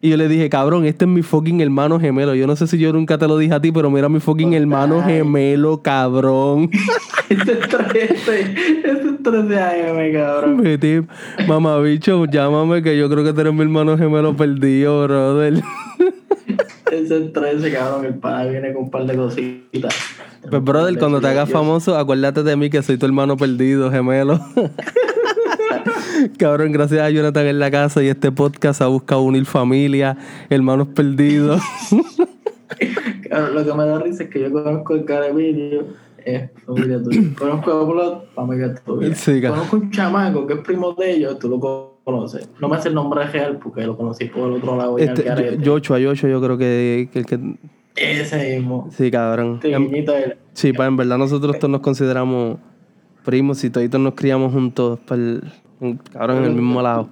[0.00, 2.34] Y yo le dije, cabrón, este es mi fucking hermano gemelo.
[2.34, 4.52] Yo no sé si yo nunca te lo dije a ti, pero mira mi fucking
[4.54, 6.70] hermano gemelo, cabrón.
[7.28, 8.40] Este es 13.
[8.84, 10.62] Este es 13 AM, cabrón.
[10.62, 11.02] Vete,
[11.48, 15.54] mamabicho, llámame que yo creo que tú eres mi hermano gemelo perdido, brother.
[16.92, 18.04] Ese es 13, cabrón.
[18.06, 19.92] El pana viene con un par de cositas.
[20.50, 24.40] Pues, brother, cuando te hagas famoso, acuérdate de mí que soy tu hermano perdido, gemelo.
[26.38, 30.16] Cabrón, gracias a Jonathan en la casa y este podcast ha buscado unir familia,
[30.50, 31.60] hermanos perdidos.
[33.30, 35.84] Cabrón, lo que me da risa es que yo conozco el cara de vídeo.
[36.24, 37.20] Es familia tuya.
[37.38, 39.14] Conozco a Blood, familia tuya.
[39.14, 39.40] Sí.
[39.40, 42.48] Conozco un chamaco que es primo de ellos, tú lo conoces.
[42.60, 44.98] No me hace el nombre real porque lo conocí por el otro lado.
[44.98, 45.58] Este.
[45.58, 47.38] Yocho, a Yocho, yo creo que, que el que.
[47.96, 48.88] Ese mismo.
[48.92, 49.60] Sí, cabrón.
[49.62, 49.90] Em,
[50.52, 52.58] Sí, pa, en verdad nosotros todos nos consideramos
[53.24, 55.42] primos y toditos nos criamos juntos, pa'l-
[56.12, 57.08] cabrón, en el mismo lado.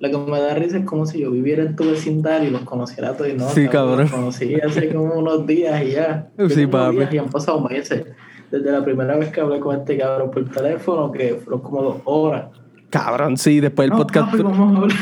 [0.00, 2.60] Lo que me da risa es como si yo viviera en tu vecindario y los
[2.62, 3.48] conociera a todos y no.
[3.48, 4.02] Sí, cabrón.
[4.02, 6.28] Los conocí hace como unos días y ya.
[6.48, 6.96] Sí, papi.
[6.98, 8.04] días Y han pasado meses.
[8.50, 11.96] Desde la primera vez que hablé con este cabrón por teléfono, que fueron como dos
[12.04, 12.44] horas.
[12.90, 14.30] Cabrón, sí, después el no, podcast.
[14.30, 14.98] papi, vamos a hablar.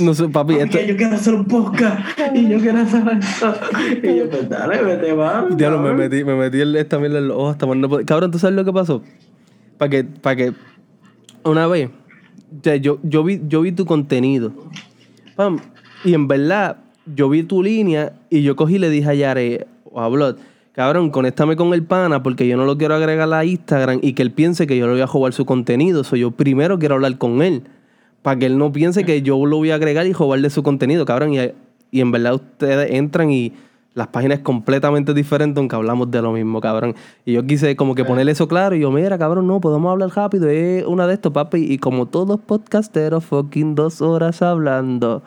[0.00, 0.78] No sé, papi, esto.
[0.80, 2.00] yo quiero hacer un podcast
[2.34, 3.54] y yo quiero hacer esto.
[4.02, 5.46] Y yo, pues dale, vete, va.
[5.50, 8.06] Diablo, me metí, me metí el, esta mierda en los ojos hasta no poder.
[8.06, 9.02] Cabrón, ¿tú sabes lo que pasó?
[9.78, 10.52] Para que, para que
[11.44, 14.52] una vez, o sea, yo, yo, vi, yo vi tu contenido.
[15.36, 15.58] Pam,
[16.04, 19.66] y en verdad, yo vi tu línea y yo cogí y le dije a Yare
[19.84, 20.36] o a
[20.72, 24.22] cabrón, conéctame con el pana porque yo no lo quiero agregar a Instagram y que
[24.22, 26.04] él piense que yo le voy a jugar su contenido.
[26.04, 27.62] So, yo primero quiero hablar con él.
[28.22, 31.04] Para que él no piense que yo lo voy a agregar y jugarle su contenido,
[31.04, 31.34] cabrón.
[31.34, 31.38] Y,
[31.90, 33.52] y en verdad ustedes entran y
[33.94, 36.94] las páginas es completamente diferente, aunque hablamos de lo mismo, cabrón.
[37.24, 38.74] Y yo quise como que ponerle eso claro.
[38.74, 40.48] Y yo, mira, cabrón, no, podemos hablar rápido.
[40.48, 41.58] Es una de estos, papi.
[41.58, 45.22] Y como todos podcasteros, fucking dos horas hablando.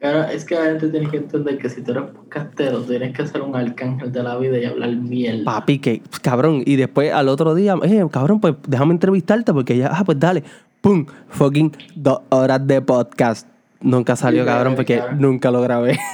[0.00, 3.26] Claro, es que la gente tiene que entender que si tú eres podcastero, tienes que
[3.26, 5.44] ser un arcángel de la vida y hablar mierda.
[5.44, 6.62] Papi, que cabrón.
[6.64, 10.44] Y después al otro día, eh, cabrón, pues déjame entrevistarte porque ya, ah, pues dale.
[10.80, 11.06] ¡Pum!
[11.30, 13.48] Fucking dos horas de podcast.
[13.80, 15.98] Nunca salió, Sí, cabrón, porque nunca lo grabé.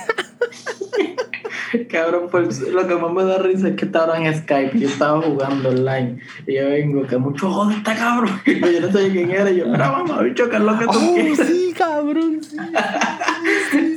[1.90, 4.88] Cabrón, pues lo que más me da risa es que estaba en Skype y yo
[4.88, 6.18] estaba jugando online.
[6.46, 8.30] Y yo vengo, que mucho joder está cabrón.
[8.46, 9.50] Y yo no sé quién era.
[9.50, 11.38] Y yo, mira, mamá, bicho, que es lo que tú Oh, quieres.
[11.38, 12.56] sí, cabrón, sí.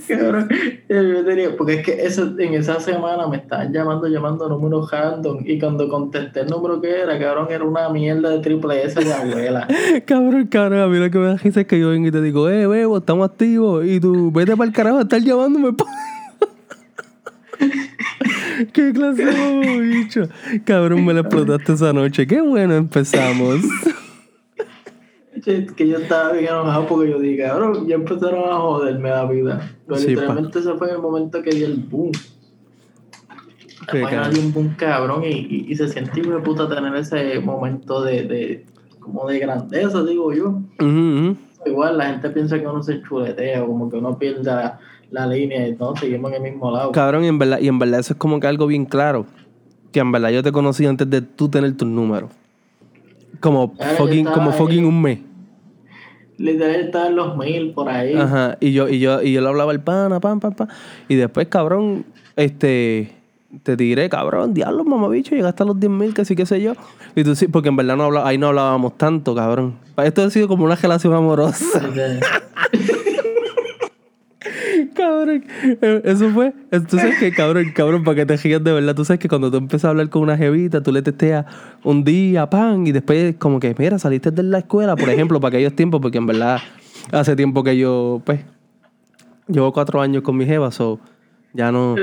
[0.08, 0.50] Cabrón.
[0.90, 4.90] Y yo tenía, porque es que eso, en esa semana me estaban llamando, llamando números
[4.92, 5.40] random.
[5.46, 9.14] Y cuando contesté el número que era, cabrón, era una mierda de triple S de
[9.14, 9.68] abuela.
[10.06, 12.22] Cabrón, cabrón, a mí lo que me da risa es que yo vengo y te
[12.22, 13.86] digo, eh, bebo, estamos activos.
[13.86, 15.74] Y tú, vete para el carajo a estar llamándome.
[18.66, 20.28] Pa- ¿Qué clase de bicho?
[20.66, 22.26] Cabrón, me lo explotaste esa noche.
[22.28, 23.62] Qué bueno empezamos.
[25.44, 29.72] Que yo estaba bien enojado porque yo dije, cabrón, ya empezaron a joderme la vida.
[29.86, 32.12] Pero Sí, literalmente ese fue el momento que di el boom.
[33.80, 34.34] Después cabrón.
[34.34, 38.24] di un boom cabrón y, y, y se siente de puta tener ese momento de,
[38.24, 38.66] de
[39.00, 40.60] como de grandeza, digo yo.
[41.66, 44.52] Igual la gente piensa que uno se chuletea, como que uno pierde
[45.12, 46.92] la, línea y no, seguimos en el mismo lado.
[46.92, 49.26] Cabrón, y en, verdad, y en verdad eso es como que algo bien claro.
[49.92, 52.32] Que en verdad yo te conocí antes de tú tener tus números.
[53.40, 54.58] Como Claro, fucking, como ahí.
[54.58, 55.20] fucking un mes.
[56.38, 58.14] Literal estaba en los mil por ahí.
[58.14, 58.58] Ajá.
[58.60, 60.68] Y yo, y yo, y yo le hablaba el pana, pam, pam, pam.
[61.08, 63.14] Y después, cabrón, este.
[63.64, 66.74] Te tiré, cabrón, diablo, mamabicho, llegaste a los 10 mil, que sí, qué sé yo.
[67.16, 69.76] Y tú sí, porque en verdad no habla, ahí no hablábamos tanto, cabrón.
[70.04, 71.82] Esto ha sido como una relación amorosa.
[74.94, 75.44] Cabrón.
[75.64, 76.54] Eh, Eso fue.
[76.88, 78.96] Sabes que, cabrón, cabrón, para que te rías de verdad.
[78.96, 81.46] Tú sabes que cuando tú empiezas a hablar con una jevita, tú le testeas
[81.84, 85.56] un día, pan, y después, como que, mira, saliste de la escuela, por ejemplo, para
[85.56, 86.60] aquellos tiempos, porque en verdad
[87.12, 88.42] hace tiempo que yo, pues,
[89.48, 91.00] llevo cuatro años con mi jeva, so,
[91.54, 91.96] ya no.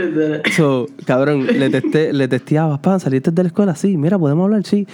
[0.57, 4.65] So, cabrón, le, testé, le testeaba, pan, saliste de la escuela, sí, mira, podemos hablar,
[4.65, 4.87] sí.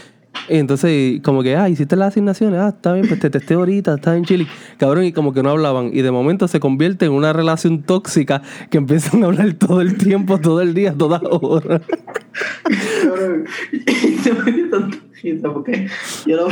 [0.48, 3.94] Y entonces, como que, ah, hiciste las asignaciones, ah, está bien, pues te testé ahorita,
[3.94, 4.46] está en Chile.
[4.78, 5.90] Cabrón, y como que no hablaban.
[5.92, 9.96] Y de momento se convierte en una relación tóxica que empiezan a hablar todo el
[9.96, 11.82] tiempo, todo el día, todas horas.
[13.04, 13.44] Cabrón,
[14.22, 15.88] se me dio tanta risa porque
[16.26, 16.48] yo lo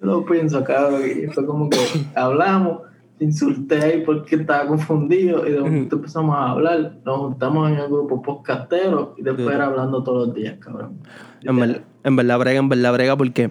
[0.00, 1.78] yo lo pienso, cabrón, y fue como que
[2.14, 2.82] hablamos,
[3.18, 7.78] te insulté ahí porque estaba confundido y de momento empezamos a hablar, nos juntamos en
[7.78, 10.98] el grupo podcastero y después era hablando todos los días, cabrón.
[11.42, 13.50] En, ver- en verdad brega, en verdad brega, porque...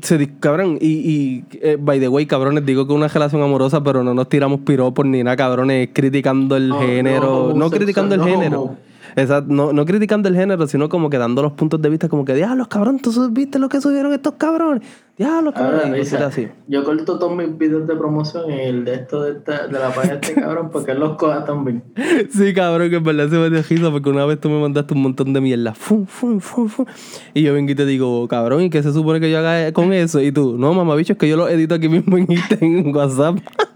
[0.00, 4.04] Se, cabrón, y, y eh, by the way, cabrones, digo que una relación amorosa, pero
[4.04, 7.52] no nos tiramos piropos ni nada, cabrones, criticando el No, género.
[7.56, 8.76] No, criticando el género.
[9.18, 12.24] Exacto, no, no criticando el género, sino como que dando los puntos de vista, como
[12.24, 14.82] que, diablos, cabrón, tú viste lo que subieron estos cabrones.
[15.16, 16.00] Diablos, Ahora, cabrón.
[16.28, 16.46] así.
[16.68, 19.92] yo corto todos mis videos de promoción y el de esto de, esta- de la
[19.92, 21.82] página de este cabrón porque él los coja también.
[22.30, 24.94] Sí, cabrón, que en verdad se me dio risa porque una vez tú me mandaste
[24.94, 25.74] un montón de mierda.
[25.74, 26.86] Fum, fum, fum, fum.
[27.34, 29.92] Y yo vengo y te digo, cabrón, ¿y qué se supone que yo haga con
[29.92, 30.20] eso?
[30.22, 32.28] Y tú, no, mamá, bicho, es que yo lo edito aquí mismo en,
[32.60, 33.38] en WhatsApp.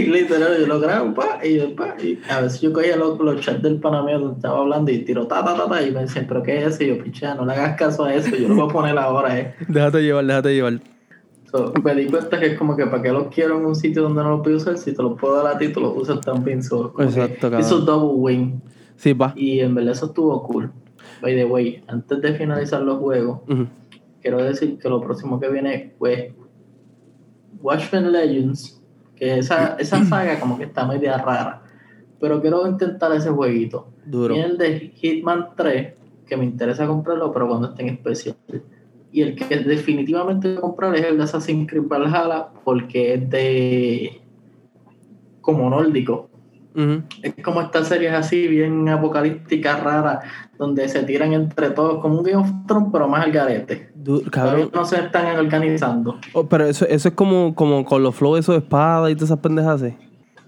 [0.00, 3.18] Y literal, yo lo grabo, pa, y yo, pa, y a veces yo cogía los,
[3.18, 6.00] los chats del panameo donde estaba hablando y tiro ta, ta, ta, ta, y me
[6.00, 6.84] decían, ¿pero qué es eso?
[6.84, 9.38] Y yo, picha, no le hagas caso a eso, yo lo voy a poner ahora,
[9.38, 9.54] eh.
[9.68, 10.80] déjate llevar, déjate llevar.
[11.50, 14.02] So, me di cuenta que es como que para qué los quiero en un sitio
[14.02, 16.20] donde no los puedo usar, si te los puedo dar a ti, tú los usas
[16.20, 16.62] también.
[16.62, 17.60] So, Exacto, cabrón.
[17.60, 18.62] Hizo double win.
[18.96, 19.32] Sí, pa.
[19.34, 20.70] Y en verdad eso estuvo cool.
[21.20, 23.40] By the way, antes de finalizar los juegos,
[24.22, 26.34] quiero decir que lo próximo que viene fue
[27.60, 28.79] Watchmen Legends,
[29.20, 31.62] que esa, esa saga como que está media rara.
[32.18, 33.88] Pero quiero intentar ese jueguito.
[34.04, 34.34] Duro.
[34.34, 35.94] Y el de Hitman 3,
[36.26, 38.36] que me interesa comprarlo, pero cuando esté en especial.
[39.12, 43.30] Y el que definitivamente voy a comprar es el de Assassin's Creed Valhalla, porque es
[43.30, 44.20] de.
[45.40, 46.29] como nórdico.
[47.22, 50.24] Es como estas series así, bien apocalípticas, raras,
[50.58, 53.90] donde se tiran entre todos, como un Game of Thrones, pero más al garete.
[53.94, 54.70] Du- Todavía cabrón.
[54.74, 56.18] no se están organizando.
[56.32, 59.30] Oh, pero eso, eso es como, como con los flows, esos de espada y todas
[59.30, 59.94] esas pendejas así.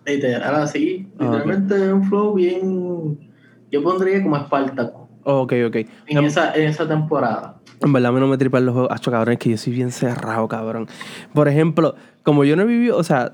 [0.07, 1.09] Literal, así.
[1.19, 1.25] Ah.
[1.25, 3.31] Literalmente es un flow bien.
[3.71, 5.77] Yo pondría como Espartaco Oh, ok, ok.
[6.09, 7.57] en esa, en esa temporada.
[7.81, 8.91] En verdad, a mí no me tripan los juegos.
[8.93, 10.89] Acho, cabrón, es que yo soy bien cerrado, cabrón.
[11.33, 13.33] Por ejemplo, como yo no he vivido, o sea,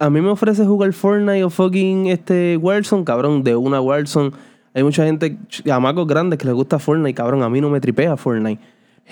[0.00, 4.30] a mí me ofrece jugar Fortnite o fucking este Warzone, cabrón, de una Warzone.
[4.72, 7.42] Hay mucha gente, chamacos grandes que les gusta Fortnite, cabrón.
[7.42, 8.60] A mí no me tripea Fortnite.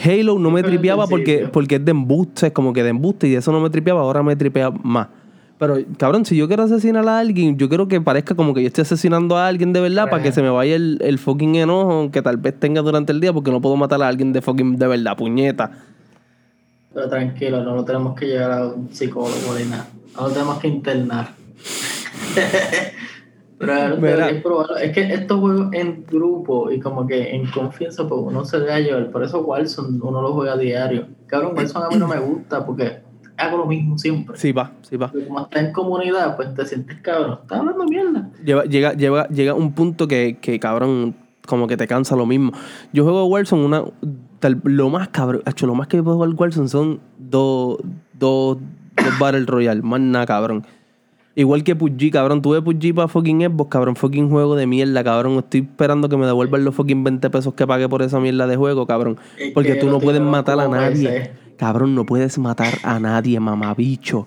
[0.02, 3.28] Halo no me Pero tripeaba porque, porque es de embuste, es como que de embuste
[3.28, 5.08] y de eso no me tripeaba, ahora me tripea más.
[5.58, 8.68] Pero, cabrón, si yo quiero asesinar a alguien, yo quiero que parezca como que yo
[8.68, 12.10] estoy asesinando a alguien de verdad para que se me vaya el, el fucking enojo
[12.10, 14.76] que tal vez tenga durante el día porque no puedo matar a alguien de fucking
[14.76, 15.72] de verdad, puñeta.
[16.94, 19.88] Pero tranquilo, no lo tenemos que llevar a un psicólogo ni nada.
[20.20, 21.28] No tenemos que internar.
[23.58, 23.96] Pero
[24.42, 24.76] probarlo.
[24.76, 28.78] es que estos juegos en grupo y como que en confianza, pues uno se deja
[28.78, 29.10] llevar.
[29.10, 31.08] Por eso Warzone uno lo juega a diario.
[31.26, 33.00] Cabrón, Warzone a mí no me gusta porque
[33.36, 34.36] hago lo mismo siempre.
[34.36, 35.10] Sí, va, sí, va.
[35.12, 37.38] Pero como estás en comunidad, pues te sientes cabrón.
[37.42, 38.30] Estás hablando mierda.
[38.44, 42.52] Lleva, llega, llega, llega un punto que, que, cabrón, como que te cansa lo mismo.
[42.92, 43.82] Yo juego Warzone una...
[44.38, 47.78] tal- lo más cabrón, hecho, lo más que puedo jugar Warzone son dos,
[48.12, 48.58] dos,
[49.04, 50.64] dos Battle Royale, más nada, cabrón.
[51.34, 52.42] Igual que PUBG, cabrón.
[52.42, 53.94] Tuve PUBG para fucking Xbox, cabrón.
[53.94, 55.38] Fucking juego de mierda, cabrón.
[55.38, 58.56] Estoy esperando que me devuelvan los fucking 20 pesos que pagué por esa mierda de
[58.56, 59.18] juego, cabrón.
[59.38, 61.16] Es Porque que tú no puedes matar a nadie.
[61.16, 61.32] ese.
[61.56, 64.26] Cabrón, no puedes matar a nadie, mamabicho.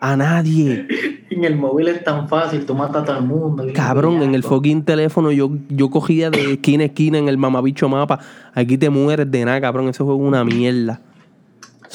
[0.00, 0.86] A nadie.
[1.30, 3.66] En el móvil es tan fácil, tú matas a todo el mundo.
[3.74, 7.88] Cabrón, en el fucking teléfono yo, yo cogía de esquina a esquina en el mamabicho
[7.88, 8.20] mapa.
[8.52, 9.88] Aquí te mueres de nada, cabrón.
[9.88, 11.00] Ese juego es una mierda.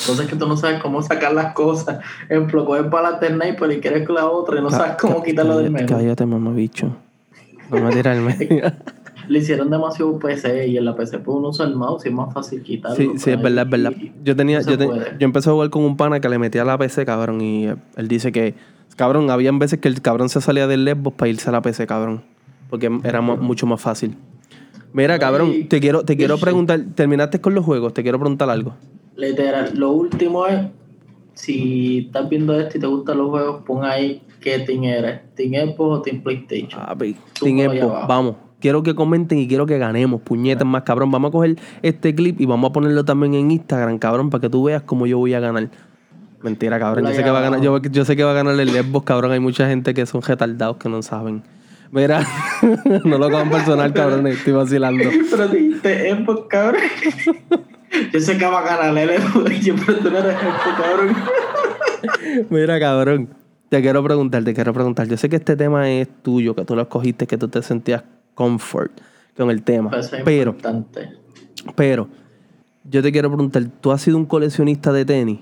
[0.02, 2.00] Entonces que tú no sabes cómo sacar las cosas.
[2.30, 5.58] Ejemplo, coges para la sniper y quieres con la otra y no sabes cómo quitarlo
[5.58, 5.98] del Cállate, medio.
[5.98, 6.96] Cállate, mamabicho.
[7.70, 8.72] No me tiras el medio.
[9.28, 12.16] Le hicieron demasiado PC y en la PC pues uno usa el mouse y es
[12.16, 12.96] más fácil quitarlo.
[12.98, 13.94] Sí, sí, es verdad, es verdad.
[14.24, 15.06] Yo tenía, no yo, te- puede.
[15.20, 17.68] yo empecé a jugar con un pana que le metía a la PC, cabrón, y
[17.68, 18.56] eh, él dice que,
[18.96, 21.86] cabrón, habían veces que el cabrón se salía del Xbox para irse a la PC,
[21.86, 22.24] cabrón,
[22.72, 24.16] porque era mucho más fácil.
[24.94, 28.74] Mira, cabrón, te quiero, te quiero preguntar, terminaste con los juegos, te quiero preguntar algo.
[29.20, 30.62] Literal, lo último es,
[31.34, 35.74] si estás viendo esto y te gustan los juegos, pon ahí qué team eres, Team
[35.74, 36.82] Xbox o Team PlayStation.
[37.34, 38.36] Tú Team Xbox, vamos.
[38.62, 41.12] Quiero que comenten y quiero que ganemos, puñetas más, cabrón.
[41.12, 44.50] Vamos a coger este clip y vamos a ponerlo también en Instagram, cabrón, para que
[44.50, 45.70] tú veas cómo yo voy a ganar.
[46.42, 47.06] Mentira, cabrón.
[47.06, 49.06] Yo sé, que va a ganar, yo, yo sé que va a ganar el Xbox,
[49.06, 49.34] cabrón.
[49.34, 51.44] Hay mucha gente que son retardados que no saben.
[51.92, 52.26] Mira,
[53.04, 54.28] no lo cojan personal, cabrón.
[54.28, 55.04] Estoy vacilando.
[55.32, 56.82] Pero dijiste Xbox, cabrón.
[58.14, 61.16] Yo sé que va a ganar el yo, pero tú no eres Xbox, cabrón.
[62.50, 63.30] Mira, cabrón.
[63.70, 65.08] Te quiero preguntar, te quiero preguntar.
[65.08, 68.04] Yo sé que este tema es tuyo, que tú lo escogiste, que tú te sentías
[68.34, 68.92] comfort
[69.38, 69.92] con el tema.
[69.98, 71.10] Eso es Pero, importante.
[71.76, 72.08] pero,
[72.84, 75.40] yo te quiero preguntar, ¿tú has sido un coleccionista de tenis?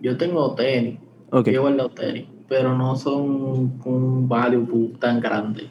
[0.00, 0.98] Yo tengo tenis.
[1.30, 1.48] Ok.
[1.50, 2.26] Yo guardo tenis.
[2.48, 5.68] Pero no son un value tan grande.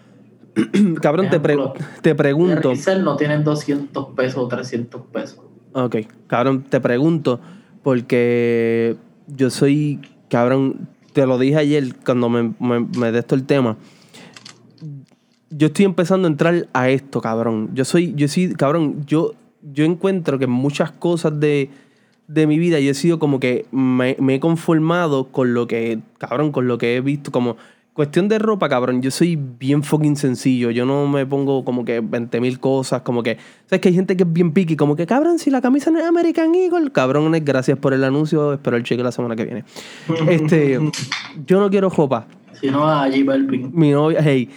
[1.01, 1.57] Cabrón, te, pre-
[2.01, 2.73] te pregunto.
[3.01, 5.39] No tienen 200 pesos o 300 pesos.
[5.73, 7.39] Ok, cabrón, te pregunto
[7.83, 8.95] porque
[9.27, 13.77] yo soy, cabrón, te lo dije ayer cuando me, me, me de esto el tema.
[15.51, 17.69] Yo estoy empezando a entrar a esto, cabrón.
[17.73, 19.33] Yo soy, yo sí, cabrón, yo,
[19.73, 21.69] yo encuentro que muchas cosas de,
[22.27, 25.99] de mi vida yo he sido como que me, me he conformado con lo que,
[26.17, 27.57] cabrón, con lo que he visto como...
[27.93, 30.71] Cuestión de ropa, cabrón, yo soy bien fucking sencillo.
[30.71, 33.37] Yo no me pongo como que 20 mil cosas, como que...
[33.65, 34.77] ¿Sabes que hay gente que es bien picky?
[34.77, 38.53] Como que, cabrón, si la camisa no es American Eagle, cabrones, gracias por el anuncio,
[38.53, 39.65] espero el cheque la semana que viene.
[40.29, 40.79] Este,
[41.45, 42.27] yo no quiero ropa.
[42.53, 43.71] Si no, a J Balvin.
[43.73, 44.49] Mi novia, hey,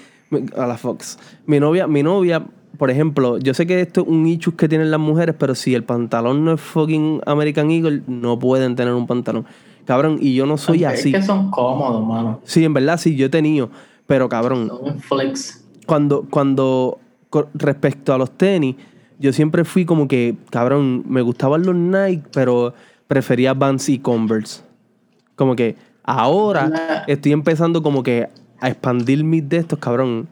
[0.57, 1.19] a la Fox.
[1.47, 2.45] Mi novia, mi novia,
[2.79, 5.75] por ejemplo, yo sé que esto es un issue que tienen las mujeres, pero si
[5.75, 9.47] el pantalón no es fucking American Eagle, no pueden tener un pantalón.
[9.85, 11.13] Cabrón, y yo no soy Es así.
[11.13, 12.41] que son cómodos, mano.
[12.45, 13.71] Sí, en verdad sí, yo he tenido.
[14.07, 15.65] Pero cabrón, Son flex.
[15.87, 16.99] cuando, cuando
[17.55, 18.77] respecto a los tenis,
[19.19, 22.75] yo siempre fui como que, cabrón, me gustaban los Nike, pero
[23.07, 24.63] prefería Vans y Converse.
[25.37, 28.29] Como que ahora estoy empezando como que
[28.61, 30.29] a expandir mis de estos, cabrón.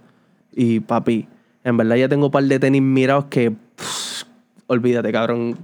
[0.55, 1.27] Y papi,
[1.65, 4.25] en verdad ya tengo un par de tenis mirados que, pff,
[4.67, 5.57] olvídate, cabrón.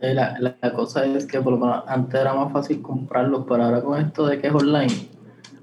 [0.00, 3.64] Eh, La, la, cosa es que por lo menos antes era más fácil comprarlos, pero
[3.64, 4.92] ahora con esto de que es online,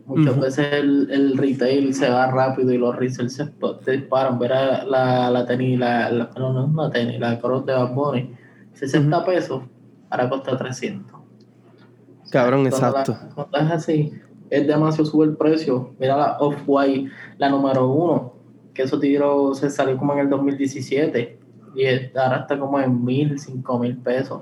[0.06, 4.38] muchas veces el, el retail se va rápido y los resellers se, sp- se disparan.
[4.38, 7.93] Ver la, la, tenis, la, la- no, no es una tenis, la cross de Bad
[7.93, 8.32] Bunny,
[8.73, 9.63] 60 pesos,
[10.10, 11.13] ahora cuesta 300.
[11.13, 13.17] O sea, Cabrón, cuando la- exacto.
[13.34, 14.13] cuando es así,
[14.52, 15.95] es demasiado sube el precio.
[16.00, 18.34] Mira la Off-White, la número uno,
[18.73, 21.39] que eso tiró, se salió como en el 2017
[21.75, 21.86] y
[22.17, 24.41] ahora está como en mil, cinco mil pesos.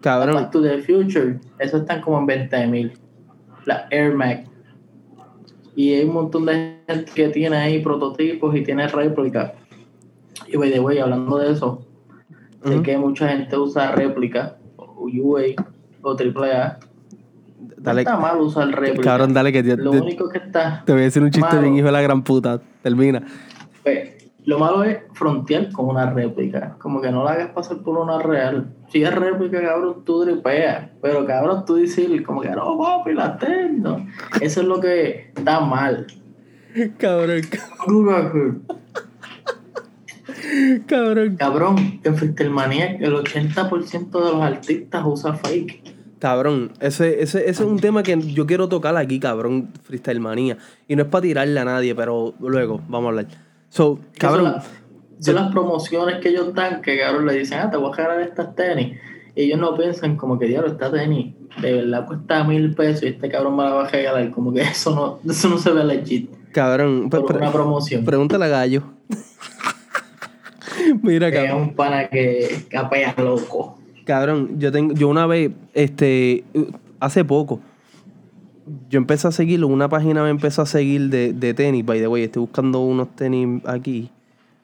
[0.00, 2.92] Cabrón, Back to the Future, eso están como en 20 mil.
[3.66, 4.48] La Air Max.
[5.76, 9.52] Y hay un montón de gente que tiene ahí prototipos y tiene réplicas.
[10.48, 11.86] Y by the way, hablando de eso,
[12.64, 12.82] sé Ujú.
[12.82, 15.42] que mucha gente usa réplica, o UA
[16.02, 16.78] o AAA.
[17.76, 19.02] dale, No está mal usar réplica.
[19.02, 21.60] cabrón, dale que te, Lo único que está, te voy a decir un chiste malo.
[21.62, 22.60] bien hijo de la gran puta.
[22.82, 23.22] Termina.
[23.82, 24.19] pues,
[24.50, 26.74] lo malo es frontear con una réplica.
[26.80, 28.74] Como que no la hagas pasar por una real.
[28.88, 30.88] Si es réplica, cabrón, tú dripeas.
[31.00, 34.04] Pero cabrón, tú dices como que no, papi, la tengo.
[34.40, 36.04] Eso es lo que está mal.
[36.98, 37.42] Cabrón,
[40.86, 41.36] cabrón.
[41.36, 45.94] Cabrón, en Freestyle Maniac, el 80% de los artistas usa fake.
[46.18, 50.58] Cabrón, ese, ese, ese es un tema que yo quiero tocar aquí, cabrón, Freestyle Manía.
[50.88, 53.49] Y no es para tirarle a nadie, pero luego vamos a hablar.
[53.70, 54.68] So, Son, cabrón, las-
[55.20, 58.20] son las promociones que ellos dan, que cabrón le dicen, ah, te voy a regalar
[58.20, 58.98] estas tenis.
[59.34, 63.06] Y ellos no piensan como que, diablo, esta tenis de verdad cuesta mil pesos y
[63.08, 64.30] este cabrón me la va a regalar.
[64.30, 66.30] Como que eso no, eso no se ve legit.
[66.52, 68.04] Cabrón, Por pre- una promoción.
[68.04, 68.82] pregúntale a Gallo.
[71.02, 71.62] Mira, Es cabrón.
[71.62, 73.78] un pana que capea loco.
[74.04, 76.42] Cabrón, yo tengo, yo una vez, este,
[76.98, 77.60] hace poco,
[78.88, 82.08] yo empecé a seguirlo, una página me empezó a seguir de, de tenis, by the
[82.08, 84.10] way, estoy buscando unos tenis aquí,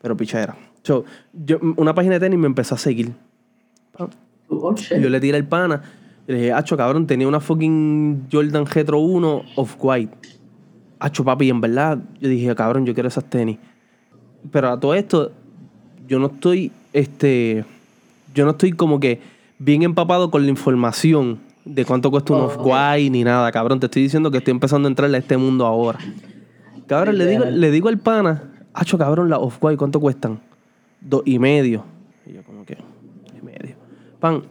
[0.03, 0.57] pero pichadera.
[0.83, 3.13] So, yo, una página de tenis me empezó a seguir.
[3.99, 4.75] Oh.
[4.75, 5.83] Yo le tiré el pana,
[6.29, 10.29] y le dije, Acho, cabrón, tenía una fucking Jordan Retro 1 Off-White.
[10.99, 13.59] Acho, papi, en verdad, yo dije, cabrón, yo quiero esas tenis.
[14.51, 15.33] Pero a todo esto,
[16.07, 17.65] yo no estoy, este,
[18.35, 19.21] yo no estoy como que
[19.59, 23.79] bien empapado con la información de cuánto cuesta un Off-White ni nada, cabrón.
[23.79, 25.99] Te estoy diciendo que estoy empezando a entrarle a este mundo ahora.
[26.87, 30.39] Cabrón, le digo, le digo al pana, Acho, cabrón, las Off-White, ¿cuánto cuestan?
[31.01, 31.83] Dos y medio.
[32.27, 33.75] Y yo como que, dos y medio.
[34.21, 34.43] Pan,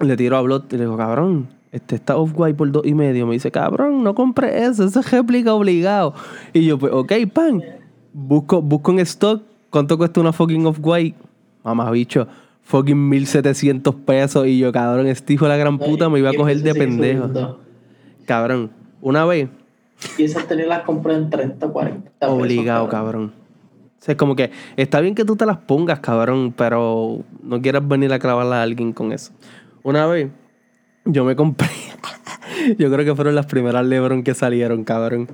[0.00, 3.26] le tiro a Blot y le digo, cabrón, este está off-white por dos y medio.
[3.26, 6.14] Me dice, cabrón, no compre eso, eso es réplica obligado.
[6.52, 7.62] Y yo, pues, ok, pan.
[8.12, 11.18] Busco, busco en stock cuánto cuesta una fucking off-white.
[11.64, 12.28] Mamá, bicho,
[12.62, 14.46] fucking 1700 pesos.
[14.46, 17.28] Y yo, cabrón, este hijo de la gran puta me iba a coger de pendejo.
[17.28, 17.60] subiendo.
[18.26, 18.70] Cabrón,
[19.00, 19.48] una vez,
[20.16, 23.32] Y esas tenis las compré en 30, 40 pesos, obligado, cabrón.
[24.00, 27.62] O sea, es como que está bien que tú te las pongas, cabrón, pero no
[27.62, 29.32] quieras venir a clavarla a alguien con eso.
[29.82, 30.28] Una vez,
[31.04, 31.68] yo me compré.
[32.78, 35.28] yo creo que fueron las primeras Lebron que salieron, cabrón.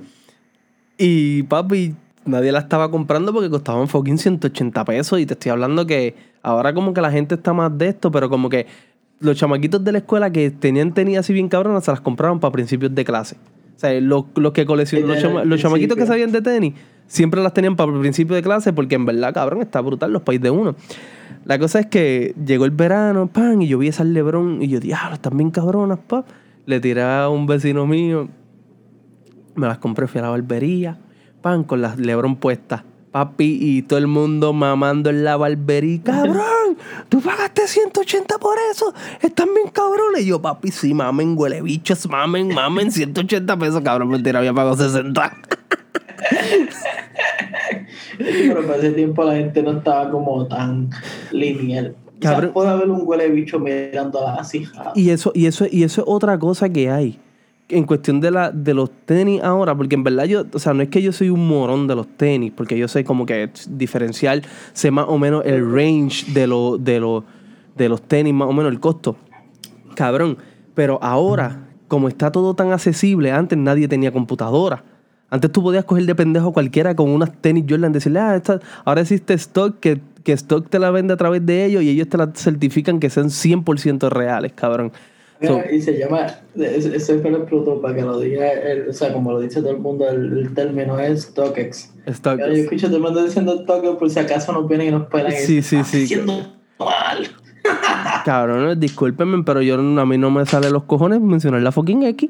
[0.97, 1.95] Y papi,
[2.29, 5.19] nadie la estaba comprando porque costaban fucking 180 pesos.
[5.19, 8.29] Y te estoy hablando que ahora como que la gente está más de esto, pero
[8.29, 8.65] como que
[9.19, 12.51] los chamaquitos de la escuela que tenían tenis así bien cabronas se las compraban para
[12.51, 13.35] principios de clase.
[13.75, 16.73] O sea, los, los que coleccionan, los, chama- chamaquitos que sabían de tenis,
[17.07, 20.21] siempre las tenían para el principio de clase porque en verdad, cabrón, está brutal los
[20.21, 20.75] países de uno.
[21.45, 24.79] La cosa es que llegó el verano, pan, y yo vi esas Lebron y yo,
[24.79, 26.25] diablo, están bien cabronas, pa.
[26.65, 28.27] Le tiré a un vecino mío,
[29.55, 30.97] me las compré, fui a la barbería,
[31.41, 32.83] pan, con las Lebron puestas.
[33.11, 36.01] Papi, y todo el mundo mamando en la barbería.
[36.03, 36.77] ¡Cabrón!
[37.09, 38.93] ¿Tú pagaste 180 por eso?
[39.21, 40.21] Están bien cabrones.
[40.21, 43.81] Y yo, papi, sí, mamen, huele bichos, mamen, mamen, 180 pesos.
[43.81, 45.37] Cabrón, mentira, había pagado 60.
[48.19, 50.91] Pero para ese tiempo la gente no estaba como tan
[51.31, 51.95] lineal.
[52.21, 52.51] Cabrón.
[52.53, 54.67] Puede haber un huele bicho mirando así.
[54.93, 57.19] Y eso, y eso, y eso es otra cosa que hay.
[57.69, 60.81] En cuestión de la, de los tenis ahora, porque en verdad yo, o sea, no
[60.81, 64.41] es que yo soy un morón de los tenis, porque yo sé como que diferencial,
[64.73, 67.23] sé más o menos el range de, lo, de, lo-
[67.77, 69.15] de los tenis, más o menos el costo.
[69.95, 70.37] Cabrón.
[70.73, 74.83] Pero ahora, como está todo tan accesible, antes nadie tenía computadora.
[75.29, 79.01] Antes tú podías coger de pendejo cualquiera con unas tenis Jordan, decirle, ah, esta- ahora
[79.01, 82.17] existe stock, que, que stock te la vende a través de ellos y ellos te
[82.17, 84.91] la certifican que sean 100% reales, cabrón.
[85.47, 89.13] So- y se llama, ese es el producto para que lo diga, el- o sea,
[89.13, 91.93] como lo dice todo el mundo, el, el término es StockX.
[92.07, 92.37] stock.
[92.37, 95.07] Pero yo escucho todo el mundo diciendo StockX por si acaso nos vienen y nos
[95.07, 95.31] pelan.
[95.31, 96.03] Sí, sí, sí.
[96.03, 97.27] "Estás haciendo mal.
[98.25, 102.29] Cabrón, discúlpenme, pero yo a mí no me sale los cojones mencionar la fucking X.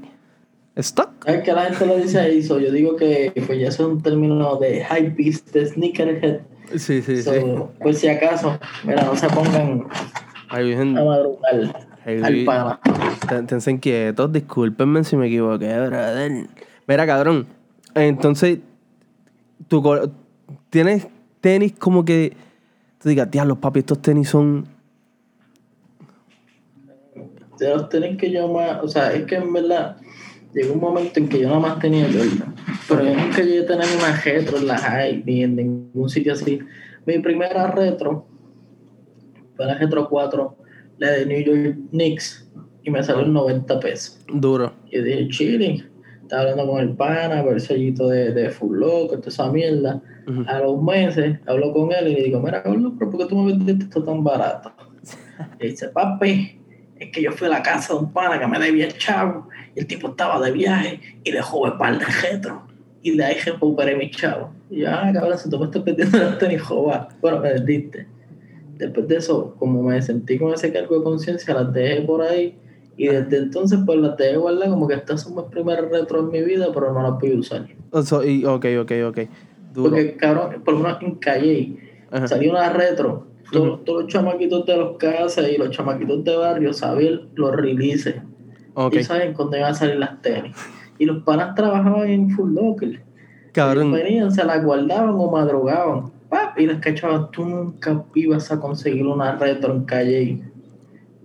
[0.75, 1.09] Stock.
[1.25, 3.89] Es que la gente lo dice ahí, so, yo digo que pues ya eso es
[3.95, 6.39] un término de high beast, de sneakerhead.
[6.75, 7.39] Sí, sí, So, sí.
[7.81, 9.85] Por si acaso, mira, no se pongan
[10.49, 12.79] Ay, a madrugar al pana.
[13.27, 16.47] ten- tense quietos, discúlpenme si me equivoqué, brother.
[16.87, 17.45] Mira, cabrón.
[17.95, 18.59] Entonces,
[19.67, 19.83] tú
[20.69, 21.07] tienes
[21.41, 22.35] tenis como que
[23.01, 24.65] tú digas, diablo, papi, estos tenis son.
[27.59, 29.97] De los tenis que yo más, o sea, es que en verdad
[30.53, 32.55] llegó un momento en que yo nada más tenía Jordan.
[32.87, 36.33] Pero yo nunca llegué a tener una retro en la high ni en ningún sitio
[36.33, 36.59] así.
[37.05, 38.25] Mi primera retro
[39.55, 40.55] fue la retro 4,
[40.99, 42.49] la de New York Knicks,
[42.83, 44.19] y me salió en 90 pesos.
[44.31, 44.73] Duro.
[44.91, 45.85] Yo dije, chilling.
[46.21, 50.01] Estaba hablando con el pana, por el sellito de, de Full Loco, toda esa mierda.
[50.45, 53.47] A los meses hablo con él y le digo, mira, pero ¿por qué tú me
[53.47, 54.71] vendiste esto tan barato?
[55.59, 56.59] Y dice, papi,
[56.99, 59.47] es que yo fui a la casa de un pana que me debía el chavo
[59.73, 62.67] y el tipo estaba de viaje y dejó el par de retro.
[63.01, 64.53] Y de ahí recuperé mi chavo.
[64.69, 67.01] Y yo, ah, cabrón, si tú me estás vendiendo los tenis, joder.
[67.21, 68.05] Bueno, me vendiste.
[68.79, 72.57] Después de eso, como me sentí con ese cargo de conciencia, las dejé por ahí.
[72.95, 76.29] Y desde entonces, pues las dejé guardar como que estas son mis primeras retro en
[76.29, 77.67] mi vida, pero no las a usar.
[77.91, 79.19] O sea, y, ok, ok, ok.
[79.73, 79.89] Duro.
[79.89, 81.77] Porque, cabrón, por lo menos en Calle
[82.09, 82.27] Ajá.
[82.29, 83.27] salió una retro.
[83.51, 88.15] Todos, todos los chamaquitos de los casas y los chamaquitos de barrio sabían los releases.
[88.75, 88.95] Ok.
[88.95, 90.55] Y saben cuándo iban a salir las tenis.
[90.97, 93.01] Y los panas trabajaban en Full Locker.
[93.51, 93.91] Cabrón.
[93.91, 96.18] Venían, se las guardaban o madrugaban.
[96.29, 96.59] ¡Pap!
[96.59, 97.31] Y las cachaban.
[97.31, 100.41] Tú nunca ibas a conseguir una retro en Calle.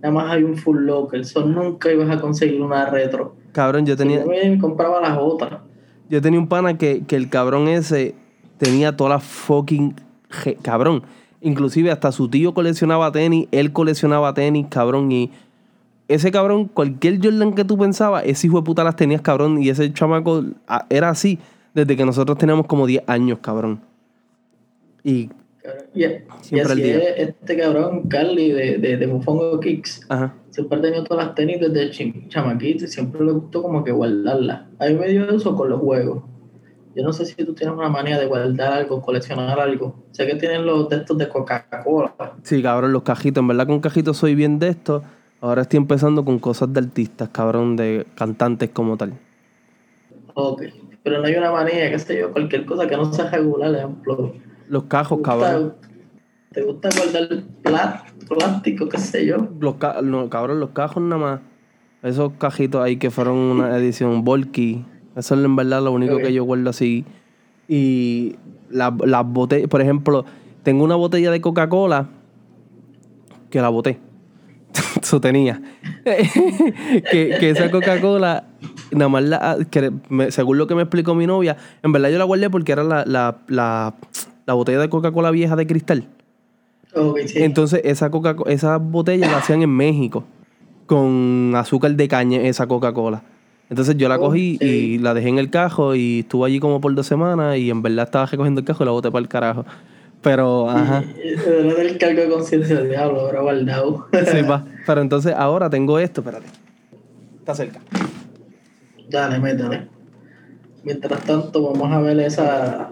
[0.01, 1.21] nada más hay un full locker.
[1.21, 3.35] Eso nunca ibas a conseguir una retro.
[3.51, 5.61] Cabrón, yo tenía, Yo me compraba las otras.
[6.09, 8.15] yo tenía un pana que, que el cabrón ese
[8.57, 9.95] tenía todas las fucking...
[10.61, 11.03] Cabrón,
[11.39, 15.31] inclusive hasta su tío coleccionaba tenis, él coleccionaba tenis, cabrón, y...
[16.07, 19.63] Ese cabrón, cualquier Jordan que tú pensabas, ese hijo de puta las tenías, cabrón.
[19.63, 21.39] Y ese chamaco ah, era así
[21.73, 23.81] desde que nosotros teníamos como 10 años, cabrón.
[25.05, 25.29] Y.
[25.93, 26.03] Y,
[26.41, 26.97] Siempre así día.
[26.97, 30.01] es este cabrón, Carly, de, de, de Mofongo Kicks.
[30.09, 30.33] ajá.
[30.49, 33.91] Siempre ha tenido todas las tenis desde chim- chamaquito y siempre le gustó como que
[33.91, 34.63] guardarlas.
[34.79, 36.23] A mí me dio eso con los juegos.
[36.95, 39.95] Yo no sé si tú tienes una manía de guardar algo, coleccionar algo.
[40.11, 42.13] Sé que tienen los de estos de Coca-Cola.
[42.43, 43.41] Sí, cabrón, los cajitos.
[43.41, 45.03] En verdad con cajitos soy bien de esto.
[45.41, 49.13] Ahora estoy empezando con cosas de artistas, cabrón, de cantantes como tal.
[50.35, 50.63] Ok.
[51.03, 54.33] Pero no hay una manía, qué sé yo, cualquier cosa que no sea regular, ejemplo.
[54.69, 55.73] Los cajos, ¿Te cabrón.
[56.51, 59.49] ¿Te gusta guardar plá- plástico, qué sé yo?
[59.59, 61.39] Los ca- no, cabrón, los cajos nada más.
[62.01, 64.85] Esos cajitos ahí que fueron una edición Volky.
[65.15, 67.05] Eso es en verdad lo único que yo guardo así.
[67.67, 68.35] Y
[68.69, 70.25] la- las botellas, por ejemplo,
[70.63, 72.07] tengo una botella de Coca-Cola
[73.49, 73.99] que la boté.
[75.01, 75.61] Eso tenía.
[76.03, 78.45] que, que esa Coca-Cola,
[78.91, 82.17] nada más la, que me- según lo que me explicó mi novia, en verdad yo
[82.17, 83.95] la guardé porque era la, la, la,
[84.45, 86.07] la botella de Coca-Cola vieja de cristal.
[87.25, 87.43] Sí.
[87.43, 90.23] Entonces, esa Coca esa botella la hacían en México
[90.85, 93.23] con azúcar de caña, esa Coca-Cola.
[93.69, 96.93] Entonces yo la cogí y la dejé en el cajo y estuvo allí como por
[96.93, 99.65] dos semanas y en verdad estaba recogiendo el cajo y la boté para el carajo.
[100.21, 101.03] Pero, ajá.
[101.23, 104.07] Era del cargo de conciencia del diablo, ahora guardado.
[104.31, 104.65] Sí, va.
[104.85, 106.47] Pero entonces ahora tengo esto, espérate.
[107.39, 107.79] Está cerca.
[109.09, 109.87] Dale, métele.
[110.83, 112.91] Mientras tanto, vamos a ver esa,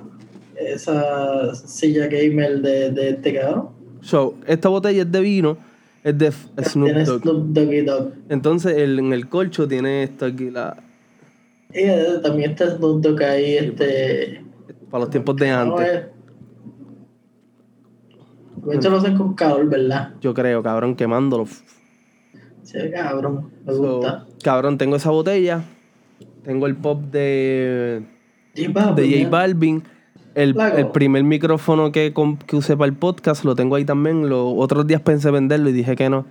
[0.56, 3.70] esa silla gamer de, de este cabrón.
[4.02, 5.58] So, esta botella es de vino,
[6.04, 7.22] es de Snoop Dogg.
[7.22, 8.14] Snoop Doggy Dogg.
[8.30, 10.76] Entonces el- en el colcho tiene esto aquí, la,
[11.74, 14.44] Y eh, también está Snoop Dogg ahí, este...
[14.90, 15.94] para los tiempos de ¿cómo antes.
[15.94, 16.04] es?
[18.66, 20.14] De hecho lo hacen con calor, ¿verdad?
[20.22, 21.46] Yo creo, cabrón, quemándolo.
[22.64, 24.26] Sí, cabrón, me So, gusta.
[24.42, 25.64] cabrón, tengo esa botella.
[26.44, 28.04] Tengo el pop de,
[28.56, 29.30] J Balvin, de J ¿eh?
[29.30, 29.84] Balvin.
[30.36, 32.14] El, el primer micrófono que,
[32.48, 34.30] que usé para el podcast lo tengo ahí también.
[34.30, 36.26] Los otros días pensé venderlo y dije que no.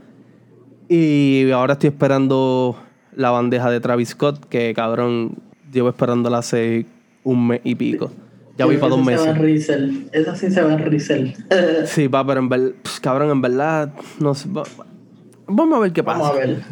[0.88, 2.76] Y ahora estoy esperando
[3.14, 5.36] la bandeja de Travis Scott, que cabrón,
[5.72, 6.86] llevo esperándola hace
[7.24, 8.10] un mes y pico.
[8.58, 10.08] Ya voy Yo para dos meses.
[10.12, 11.32] Esa sí se va en resell.
[11.86, 14.48] Sí, va, pero en verdad, cabrón, en verdad, no sé.
[14.50, 14.64] va-
[15.46, 16.18] Vamos a ver qué pasa.
[16.20, 16.62] Vamos a ver.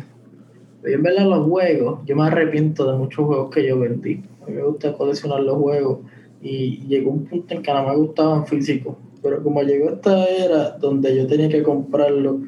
[0.83, 4.22] Pero en verdad los juegos, yo me arrepiento de muchos juegos que yo vendí.
[4.43, 5.99] A mí me gusta coleccionar los juegos
[6.43, 8.97] y llegó un punto en que no me gustaban físicos.
[9.22, 12.41] Pero como llegó esta era donde yo tenía que comprarlo,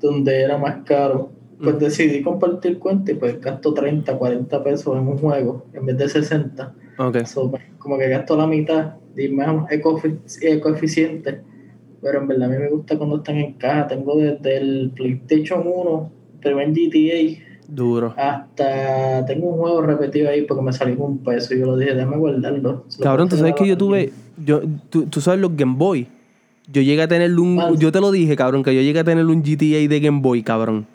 [0.00, 1.30] donde era más caro,
[1.62, 1.78] pues Mm.
[1.78, 6.08] decidí compartir cuenta y pues gasto 30, 40 pesos en un juego en vez de
[6.08, 6.74] 60.
[6.98, 7.24] Ok.
[7.24, 11.40] So, pues, como que gasto la mitad y más ecoefi- ecoeficiente.
[12.00, 13.88] Pero en verdad a mí me gusta cuando están en caja.
[13.88, 18.14] Tengo desde el PlayStation 1, primer GTA, Duro.
[18.16, 21.94] hasta tengo un juego repetido ahí porque me salió un peso y yo lo dije,
[21.94, 22.86] déjame guardarlo.
[22.88, 24.10] Se Cabrón, tú sabes que yo tuve.
[24.42, 26.08] Yo, tú, tú sabes los Game Boy.
[26.72, 27.60] Yo llegué a tener un.
[27.60, 27.70] Ah.
[27.78, 30.42] Yo te lo dije, cabrón, que yo llegué a tener un GTA de Game Boy,
[30.42, 30.86] cabrón.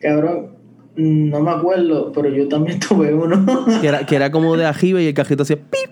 [0.00, 0.50] Cabrón,
[0.96, 3.44] no me acuerdo, pero yo también tuve uno.
[3.80, 5.90] Que era, que era como de ajibe y el cajito hacía pip.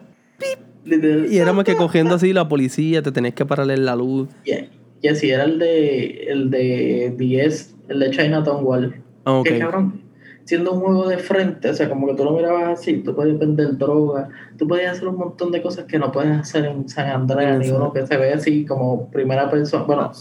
[0.84, 1.32] Literal.
[1.32, 4.28] Y era más que cogiendo así la policía, te tenías que pararle la luz.
[4.44, 4.52] Y,
[5.00, 8.94] y así era el de el de 10, el de Chinatown Wall.
[9.24, 9.46] Ah, ok.
[9.46, 10.03] Que cabrón,
[10.44, 13.38] siendo un juego de frente, o sea, como que tú lo mirabas así, tú podías
[13.38, 14.28] vender droga,
[14.58, 17.66] tú podías hacer un montón de cosas que no puedes hacer en San Andreas, ni
[17.66, 17.76] Eso.
[17.76, 20.12] uno que se ve así como primera persona, bueno,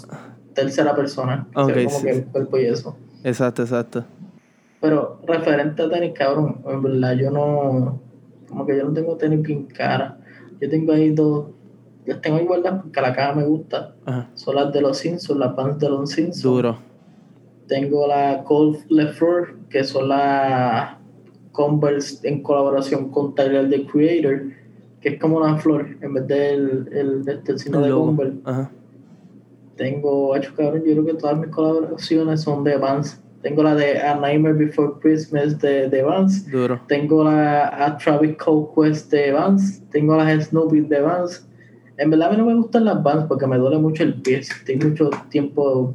[0.53, 2.05] tercera persona, que se ve Ok, como sí.
[2.05, 2.95] que el cuerpo y eso.
[3.24, 4.05] Exacto, exacto.
[4.80, 8.01] Pero referente a tenis, cabrón, en verdad yo no,
[8.47, 10.17] como que yo no tengo tenis bien cara.
[10.61, 11.47] Yo tengo ahí dos,
[12.05, 13.95] las tengo ahí guardadas porque la caja me gusta.
[14.05, 14.30] Ajá.
[14.36, 16.41] Son las de los Simpsons, las Pants de los Simpsons.
[16.43, 16.78] Duro.
[17.68, 20.97] Tengo la Cold Lefleur, que son las
[21.53, 24.41] Converse en colaboración con Tyler the Creator,
[24.99, 27.91] que es como una flor en vez del el, este, el signo El de.
[27.91, 28.38] Converse.
[28.43, 28.72] Ajá.
[29.78, 33.20] Tengo, hecho cabrón, yo creo que todas mis colaboraciones son de Vans.
[33.41, 36.49] Tengo la de A Nightmare Before Christmas de, de Vans.
[36.49, 36.80] Duro.
[36.88, 38.36] Tengo la a Travis
[38.76, 39.84] Quest de Vans.
[39.91, 41.47] Tengo las Snoopy de Vans.
[41.97, 44.38] En verdad a mí no me gustan las Vans porque me duele mucho el pie.
[44.38, 45.93] Estoy mucho tiempo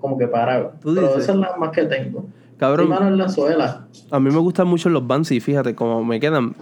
[0.00, 0.72] como que parado.
[0.80, 2.24] ¿Tú Pero esas son las más que tengo.
[2.56, 3.86] Cabrón, Mi mano en la suela.
[4.10, 6.54] a mí me gustan mucho los Vans y fíjate cómo me quedan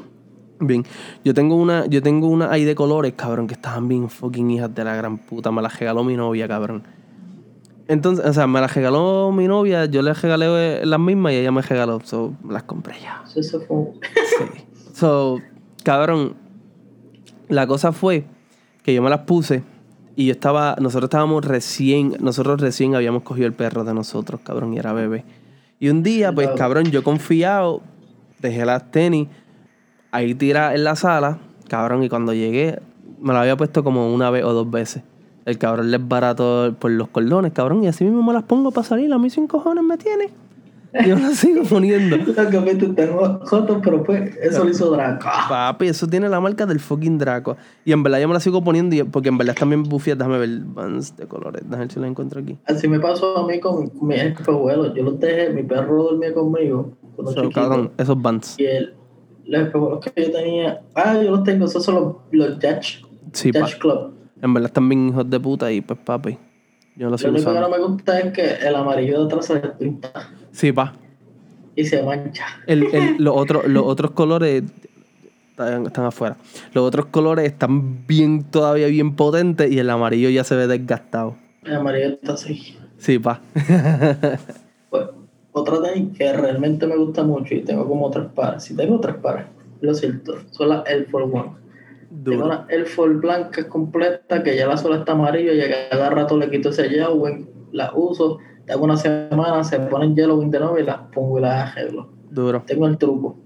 [0.60, 0.84] bien.
[1.24, 4.74] Yo tengo una, yo tengo una ahí de colores, cabrón, que estaban bien fucking hijas
[4.74, 5.50] de la gran puta.
[5.50, 6.84] Me las regaló mi novia, cabrón.
[7.88, 11.50] Entonces, o sea, me las regaló mi novia, yo le regalé las mismas y ella
[11.50, 12.00] me regaló.
[12.04, 13.24] So, las compré ya.
[13.34, 13.86] Eso fue.
[14.12, 14.64] Sí.
[14.92, 15.38] So,
[15.84, 16.34] cabrón,
[17.48, 18.24] la cosa fue
[18.82, 19.62] que yo me las puse
[20.18, 24.74] y yo estaba, nosotros estábamos recién, nosotros recién habíamos cogido el perro de nosotros, cabrón,
[24.74, 25.24] y era bebé.
[25.78, 27.82] Y un día, pues, cabrón, yo confiado,
[28.40, 29.28] dejé las tenis
[30.10, 31.38] ahí tiradas en la sala,
[31.68, 32.80] cabrón, y cuando llegué,
[33.20, 35.04] me la había puesto como una vez o dos veces.
[35.44, 38.88] El cabrón les barato por los cordones, cabrón, y así mismo me las pongo para
[38.88, 40.30] salir, a mí sin cojones me tiene.
[41.06, 42.16] Yo las sigo poniendo.
[42.16, 45.26] Lo me tengo jotos, pero pues eso lo hizo Draco.
[45.48, 47.56] Papi, eso tiene la marca del fucking Draco.
[47.84, 50.16] Y en verdad yo me la sigo poniendo y- porque en verdad también bufias.
[50.16, 51.62] Déjame ver Vans de colores.
[51.64, 52.56] Déjame ver si la encuentro aquí.
[52.66, 54.94] Así me pasó a mí con, mis espejuelos.
[54.94, 56.92] Yo los dejé, mi perro dormía conmigo
[57.34, 58.54] So, cabrón, esos Vans.
[58.58, 58.94] Y el,
[59.44, 63.50] los espejuelos que yo tenía, ah, yo los tengo, esos son los, los Judge, Sí.
[63.52, 64.14] Judge Club.
[64.40, 66.38] En verdad están bien hijos de puta y pues papi.
[66.98, 70.10] Yo Lo único que no me gusta es que el amarillo de atrás se despinta
[70.50, 70.94] Sí, pa.
[71.76, 72.44] y se mancha.
[72.66, 74.64] El, el- los, otros, los otros colores
[75.50, 76.36] están, están afuera.
[76.72, 81.36] Los otros colores están bien, todavía bien potentes y el amarillo ya se ve desgastado.
[81.64, 82.76] El amarillo está así.
[82.98, 83.40] Sí, pa.
[84.90, 85.04] Pues,
[85.52, 88.64] otra tenis que realmente me gusta mucho y tengo como tres pares.
[88.64, 89.44] Si tengo tres pares,
[89.82, 91.50] lo cierto, son las Air Force One.
[92.24, 96.10] Tengo una Air Force blanca completa que ya la sola está amarilla y a cada
[96.10, 100.78] rato le quito ese yellowing, la uso, tengo una semana, se ponen yellowing de nuevo
[100.78, 102.08] y las pongo y las arreglo.
[102.30, 102.62] Duro.
[102.66, 103.36] Tengo el truco.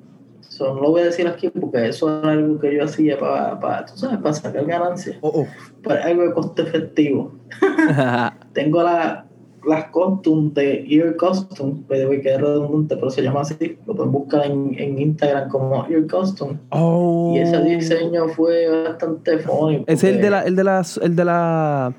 [0.41, 3.59] So, no lo voy a decir aquí porque eso era algo que yo hacía para,
[3.59, 5.17] para, tú sabes, para sacar ganancias.
[5.23, 5.47] Oh,
[5.83, 7.33] Para algo de coste efectivo.
[7.63, 8.31] oh.
[8.53, 9.27] Tengo la,
[9.67, 13.79] las costumes de Ear Custom, que debe quedar redundante, pero se llama así.
[13.87, 16.59] Lo pueden buscar en, en Instagram como Ear Custom.
[16.71, 17.33] oh.
[17.35, 19.85] Y ese diseño fue bastante funny.
[19.87, 21.93] Es el de la, el de la, el de la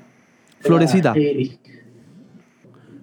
[0.60, 1.12] florecita.
[1.12, 1.58] de la Healy.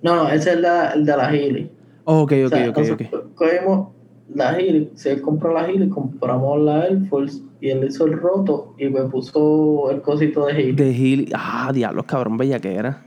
[0.04, 1.72] No, no, ese es el de, la- el de la Healy.
[2.06, 3.34] Oh, ok, O ok, sea, ok, nosotros ok.
[3.36, 3.88] Cogimos
[4.34, 8.14] la Healy, si él compró la Healy, compramos la Air Force y él hizo el
[8.14, 10.72] roto y me puso el cosito de Healy.
[10.72, 11.30] De Healy.
[11.36, 13.06] Ah, diablos, cabrón, bella que era.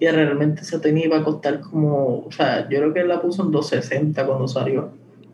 [0.00, 3.20] Y realmente esa tenis iba a costar como, o sea, yo creo que él la
[3.20, 4.90] puso en 260 cuando salió.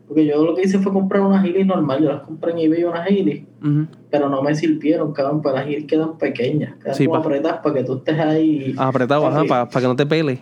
[0.07, 2.83] Porque yo lo que hice fue comprar una Healy normal, yo las compré en eBay
[2.83, 3.87] una Healy, Ujú.
[4.11, 7.25] pero no me sirvieron, cabrón, pues las Healy quedan pequeñas, quedan Sí, como pa.
[7.27, 8.75] apretadas para que tú estés ahí.
[8.77, 9.71] Apretado, ajá, Papi.
[9.73, 10.39] para que no te pele.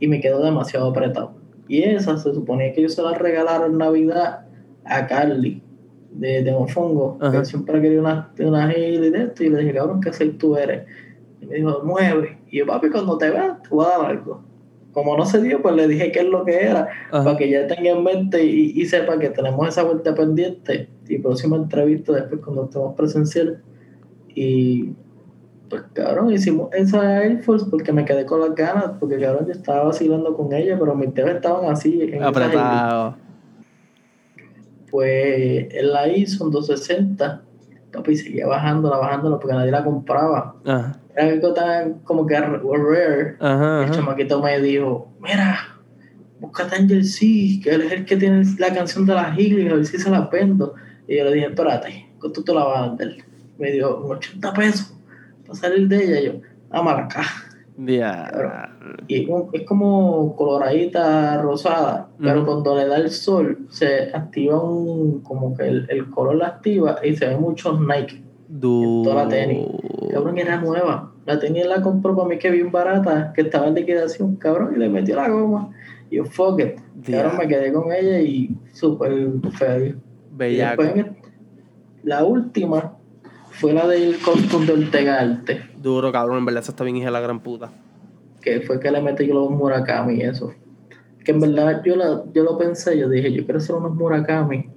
[0.00, 1.32] y me quedó demasiado apretado.
[1.68, 4.46] Y esa se suponía que yo se la regalaron en Navidad
[4.84, 5.62] a Carly
[6.12, 7.18] de, de Mofongo.
[7.30, 10.56] que siempre quería una, una Healy de esto y le dije, cabrón, ¿qué soy tú
[10.56, 10.82] eres?
[11.40, 12.38] Y me dijo, nueve.
[12.52, 14.42] Y yo, papi, cuando te veas, te voy a dar algo.
[14.92, 17.24] Como no se dio, pues le dije qué es lo que era, Ajá.
[17.24, 20.90] para que ya tenga en mente y, y sepa que tenemos esa vuelta pendiente.
[21.08, 23.62] Y próxima entrevista después cuando estemos presencial.
[24.34, 24.90] Y
[25.70, 29.52] pues cabrón, hicimos esa Air Force porque me quedé con las ganas, porque cabrón yo
[29.52, 32.12] estaba vacilando con ella, pero mis dedos estaban así.
[32.20, 33.16] Apretado.
[34.90, 37.40] Pues él la hizo en 260,
[37.90, 40.56] papi, seguía bajándola, bajándola porque nadie la compraba.
[40.66, 41.01] Ajá.
[41.14, 43.36] Era algo tan como que rare.
[43.40, 43.84] Ajá.
[43.84, 45.58] El chamaquito me dijo, mira,
[46.40, 49.68] búscate a Angel C, que él es el que tiene la canción de las Healy,
[49.68, 50.74] a ver si se la vendo.
[51.06, 53.16] Y yo le dije, espérate, ¿cuánto te la vas a vender?
[53.58, 54.94] Me "Unos 80 pesos
[55.46, 56.20] para salir de ella.
[56.20, 56.32] Y yo,
[56.70, 57.22] dámala acá.
[57.76, 58.30] Ya.
[59.08, 65.56] Y es como- coloradita rosada, pero cuando le da el sol se activa un, como
[65.56, 68.22] que el, el color la activa y se ve muchos Nike.
[68.60, 69.02] Duro.
[69.10, 69.66] toda la tenis.
[70.12, 71.12] Cabrón, era nueva.
[71.24, 74.78] La tenía la compró para mí que bien barata, que estaba en liquidación, cabrón, y
[74.78, 75.70] le metió la goma.
[76.10, 76.74] Y yo, fuck it.
[77.06, 77.38] Cabrón, Ya.
[77.38, 79.12] me quedé con ella y súper
[79.56, 79.94] feliz.
[79.94, 80.82] Y Bellaco.
[80.82, 81.06] después,
[82.02, 82.96] la última
[83.50, 86.38] fue la del costume de Ortega Arte, Duro, cabrón.
[86.38, 87.70] En verdad, esa está bien hija de la gran puta.
[88.42, 90.52] que fue que le metí los Murakami y eso.
[91.24, 94.68] Que en verdad yo, la, yo lo pensé, yo dije, yo quiero hacer unos Murakami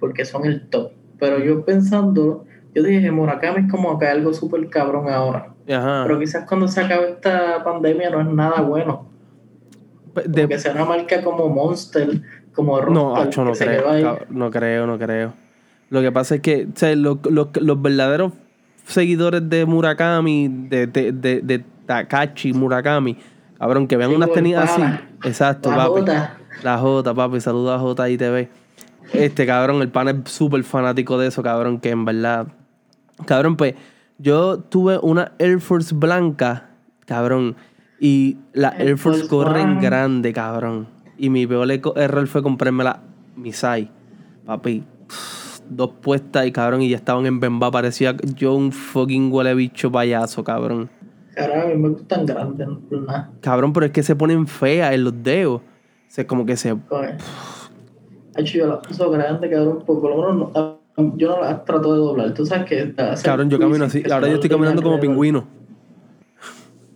[0.00, 0.92] porque son el top.
[1.20, 2.44] Pero yo pensándolo,
[2.74, 5.48] yo dije, Murakami es como que algo súper cabrón ahora.
[5.68, 6.04] Ajá.
[6.06, 9.06] Pero quizás cuando se acabe esta pandemia no es nada bueno.
[10.26, 12.20] De- Que sea una marca como Monster,
[12.54, 13.82] como No, Rockstar, acho, no que se creo.
[13.84, 15.32] cabrón, No creo, no creo.
[15.90, 18.32] Lo que pasa es que, o sea, los verdaderos
[18.86, 23.16] seguidores de Murakami, de, de, Takashi Murakami,
[23.58, 24.82] cabrón, que vean Sí, unas tenis así.
[25.24, 25.90] Exacto, La papi.
[26.00, 26.36] Jota.
[26.62, 28.48] La J, papi, saluda a J ITV.
[29.12, 32.46] Este cabrón, el pan es súper fanático de eso, cabrón, que en verdad.
[33.26, 33.74] Cabrón, pues,
[34.18, 36.70] yo tuve una Air Force blanca,
[37.06, 37.56] cabrón,
[38.00, 40.88] y la Air Air Force Force corren grande, cabrón.
[41.18, 43.00] Y mi peor eco- error fue comprarme la
[43.36, 43.90] Misai.
[44.44, 44.82] Papi,
[45.70, 47.70] dos puestas y cabrón, y ya estaban en Bemba.
[47.70, 50.90] Parecía yo un fucking huele bicho payaso, cabrón.
[51.34, 52.80] Cabrón, a mí me gustan grandes, no.
[53.40, 55.60] Cabrón, pero es que se ponen feas en los dedos.
[55.62, 56.76] O sea, como que se.
[56.88, 57.16] Coge.
[58.36, 61.92] Hecho, yo las uso grandes, cabrón, porque por lo menos no- yo no las trato
[61.92, 62.34] de doblar.
[62.34, 62.94] Tú sabes que.
[63.22, 64.02] Cabrón, yo camino así.
[64.10, 65.46] Ahora yo estoy caminando como pingüino.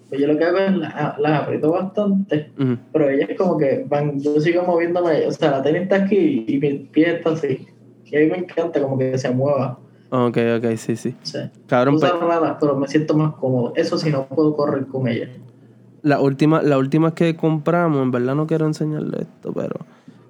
[0.08, 2.52] Pues yo lo que hago es las aprieto bastante,
[2.92, 6.58] pero ellas como que van, yo sigo moviéndome, o sea, la tenis está aquí y
[6.58, 7.66] mi pie está así.
[8.04, 9.80] Y a mí me encanta como que se mueva.
[10.10, 11.16] Ok, ok, sí, sí.
[11.22, 13.72] Sea, Cabrón, pues, uso raras, pero me siento más cómodo.
[13.74, 15.30] Eso sí, no puedo correr con ellas.
[16.02, 19.74] la última, la última que compramos, en verdad no quiero enseñarle esto, pero.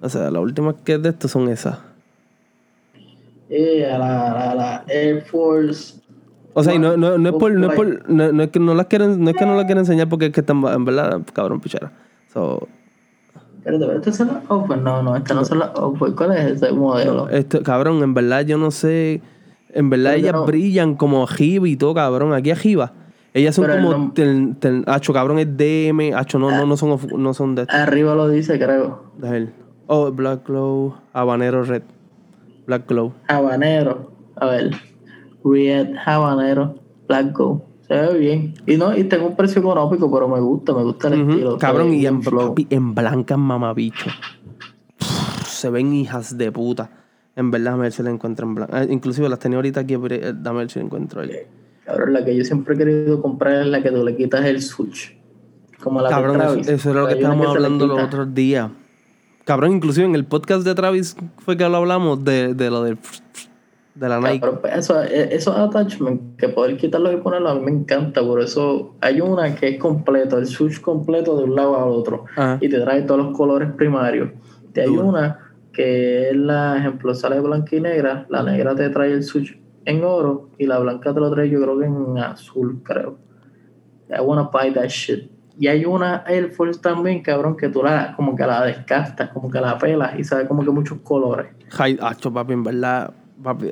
[0.01, 1.77] O sea, las últimas que de esto son esas.
[3.49, 6.01] Y a la, la, la Air Force.
[6.53, 8.59] O sea, y no, no, no es por, no es por, no, no es que
[8.59, 10.85] no las quieren, no es que no las quieren enseñar porque es que están, en
[10.85, 11.91] verdad, cabrón, pichara.
[12.33, 12.67] So,
[13.65, 14.83] estas son las Open.
[14.83, 16.13] No, no, estas no son las Open.
[16.13, 17.29] ¿Cuál es ese modelo?
[17.29, 19.21] esto, cabrón, en verdad yo no sé,
[19.73, 22.33] en verdad Pero ellas no- brillan como Jiva y todo, cabrón.
[22.33, 22.93] Aquí Jiva.
[23.33, 26.97] Ellas son Pero como, tel- tel- hacho, cabrón, es DM, hacho, no, no, no son,
[27.17, 29.03] no son de Arriba lo dice, creo.
[29.19, 29.53] de él.
[29.85, 31.83] Oh, Black Glow, Habanero Red.
[32.67, 33.13] Black Glow.
[33.27, 34.11] Habanero.
[34.35, 34.71] A ver.
[35.43, 36.75] Red Habanero.
[37.07, 37.65] Black Go.
[37.87, 38.53] Se ve bien.
[38.67, 41.57] Y no, y tengo un precio económico, pero me gusta, me gusta el estilo.
[41.57, 44.09] Cabrón, y en, papi, en blancas mamabicho.
[45.45, 46.91] Se ven hijas de puta.
[47.37, 48.83] En verdad, a ver si la encuentro en blanca.
[48.83, 51.31] inclusive las tenía ahorita aquí, eh, dame ver si la encuentro ahí.
[51.85, 54.61] Cabrón, la que yo siempre he querido comprar es la que tú le quitas el
[54.61, 55.15] switch.
[55.81, 56.67] Como la Cabrón, eso, Travis.
[56.67, 58.69] eso era lo que estábamos hablando los otros días.
[59.47, 62.97] Cabrón, inclusive en el podcast de Travis fue que lo hablamos de, de lo del
[63.95, 64.41] de la Nike.
[64.41, 68.21] Cabrón, pues eso, eh, esos attachments, que poder quitarlos y ponerlos, a mí me encanta.
[68.21, 72.25] Por eso hay una que es completo, el switch completo de un lado al otro.
[72.35, 72.57] Ajá.
[72.59, 74.31] Y te trae todos los colores primarios.
[74.75, 75.39] Y hay una
[75.71, 78.25] que es la, ejemplo, sale blanca y negra.
[78.27, 81.61] La negra te trae el switch en oro y la blanca te lo trae, yo
[81.61, 83.17] creo que en azul, creo.
[84.09, 85.31] I wanna buy that shit.
[85.59, 89.49] Y hay una Air Force también, cabrón, que tú la, como que la descastas, como
[89.49, 91.47] que la pelas y sabe como que muchos colores.
[92.01, 93.71] Hacho, papi, en verdad, papi.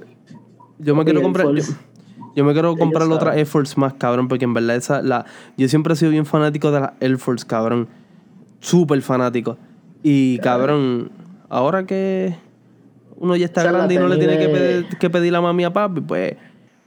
[0.80, 1.48] Yo me Papi, quiero comprar.
[2.36, 3.36] Yo, me quiero comprar otra.
[3.36, 5.26] Air Force más, cabrón, porque en verdad esa, la,
[5.58, 7.88] yo siempre he sido bien fanático de la Air Force, cabrón.
[8.60, 9.58] Súper fanático.
[10.02, 11.12] Y cabrón,
[11.50, 12.36] ahora que
[13.18, 15.72] uno ya está grande y no le tiene que pedir, que pedir la mami a
[15.72, 16.36] papi, pues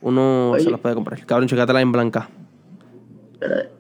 [0.01, 0.65] uno Oye.
[0.65, 1.25] se las puede comprar.
[1.25, 2.29] Cabrón, checátela en blanca.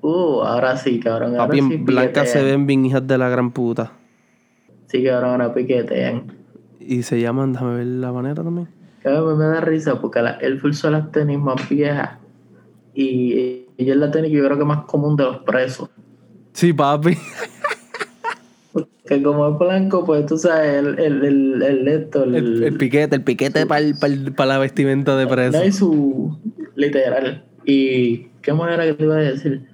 [0.02, 1.32] Uh, ahora sí, cabrón.
[1.32, 3.92] Ahora Papi, sí en blanca se ven bien hijas de la gran puta.
[4.86, 6.32] Sí, cabrón, ahora piquetean.
[6.80, 8.68] Y se llaman, déjame ver la manera también.
[9.02, 12.18] Cabrón, me da risa porque las Air Force son las tenis más viejas.
[12.94, 15.90] Y ella es la tenis que yo creo que más común de los presos.
[16.52, 17.16] Sí, papi.
[19.06, 22.76] Que como es blanco, pues tú sabes, el, el, el, el, esto, el, El, el
[22.76, 25.56] piquete, el piquete para la vestimenta de preso.
[25.56, 26.38] no hay su
[26.74, 27.44] literal.
[27.64, 29.66] Y qué manera que te iba a decir.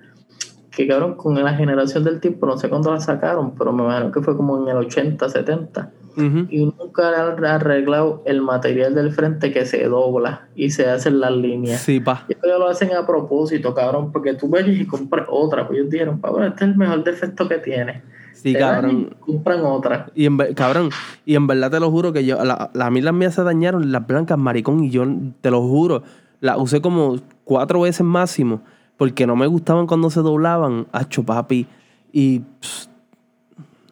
[0.71, 4.11] Que cabrón, con la generación del tiempo, no sé cuándo la sacaron, pero me imagino
[4.11, 5.93] que fue como en el 80, 70.
[6.17, 6.47] Ujú.
[6.51, 11.31] Y nunca han arreglado el material del frente que se dobla y se hacen las
[11.33, 11.81] líneas.
[11.81, 12.25] Sí, pa.
[12.29, 15.67] Y ellos lo hacen a propósito, cabrón, porque tú vayas y compras otra.
[15.67, 18.03] Pues ellos dijeron, cabrón, este es el mejor defecto que tiene.
[18.33, 19.11] Sí, Te cabrón.
[19.13, 20.07] y compran otra.
[20.17, 20.91] Y en, cabrón,
[21.25, 23.45] y en verdad te lo juro que yo, la, la- a mí las mías se
[23.45, 25.05] dañaron, las blancas, maricón, y yo
[25.41, 26.03] te lo juro,
[26.41, 28.63] las usé como cuatro veces máximo,
[28.97, 31.67] porque no me gustaban cuando se doblaban, hacho papi,
[32.13, 32.89] y pss,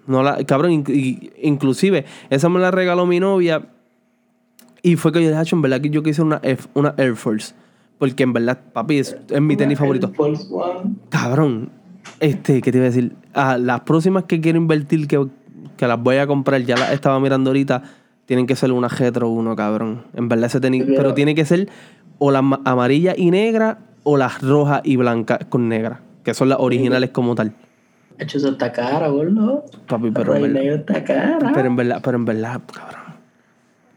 [0.06, 0.84] no la, cabrón,
[1.42, 3.62] inclusive, esa me la regaló mi novia,
[4.82, 7.14] y fue que yo dije, hacho, en verdad que yo quise una, F- una Air
[7.16, 7.54] Force,
[7.98, 10.08] porque en verdad, papi, es, es mi tenis favorito.
[10.08, 10.96] Air Force One.
[11.08, 11.70] Cabrón,
[12.18, 13.12] este, ¿qué te iba a decir?
[13.32, 15.24] Ah, las próximas que quiero invertir, que,
[15.76, 17.82] que las voy a comprar, ya las estaba mirando ahorita,
[18.26, 20.02] tienen que ser una Retro 1, cabrón.
[20.14, 21.68] En verdad ese tenis, pero tiene que ser
[22.24, 26.48] o las ma- amarilla y negra o las rojas y blancas con negra, que son
[26.48, 27.52] las originales como tal.
[28.18, 29.64] Hecho, eso está cara, gordo.
[29.88, 31.50] Papi, pero en verdad, negro está cara.
[31.52, 33.02] pero en verdad, pero en verdad, cabrón.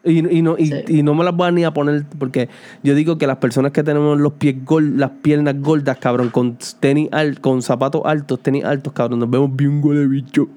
[0.03, 0.83] Y, y no, y, Sí.
[0.87, 2.47] y no me las voy a ni a poner porque
[2.83, 6.57] yo digo que las personas que tenemos los pies gol, las piernas gordas, cabrón, con
[6.79, 10.47] tenis al, con zapatos altos, tenis altos, cabrón, nos vemos bien de bicho.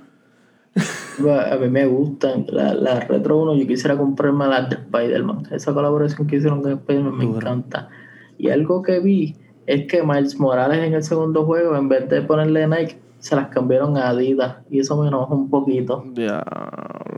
[1.18, 3.57] Bueno, A mí me gustan las la Retro 1.
[3.57, 5.49] Yo quisiera comprarme las de Spider-Man.
[5.51, 7.89] Esa colaboración que hicieron con Spider-Man me encanta.
[8.39, 12.22] Y algo que vi es que Miles Morales en el segundo juego, en vez de
[12.22, 14.57] ponerle Nike, se las cambiaron a Adidas.
[14.70, 16.05] Y eso me enoja un poquito.
[16.14, 16.45] Ya,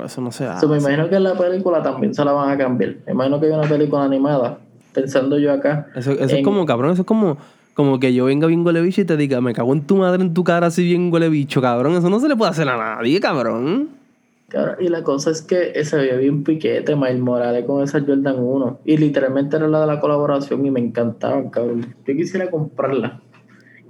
[0.04, 0.60] eso no se hace.
[0.60, 2.96] So, me imagino que en la película también se la van a cambiar.
[3.06, 4.58] Me imagino que hay una película animada.
[4.92, 5.86] Pensando yo acá.
[5.94, 7.36] Eso, eso es como, cabrón, eso es como,
[7.80, 10.20] como que yo venga bien huele bicho y te diga, me cago en tu madre
[10.20, 11.94] en tu cara así bien huele bicho, cabrón.
[11.94, 13.88] Eso no se le puede hacer a nadie, cabrón.
[14.48, 18.36] Cabrón, y la cosa es que se veía bien piquete Miles Morales con esa Jordan
[18.38, 18.80] 1.
[18.84, 21.94] Y literalmente era la de la colaboración y me encantaban, cabrón.
[22.06, 23.22] Yo quisiera comprarla.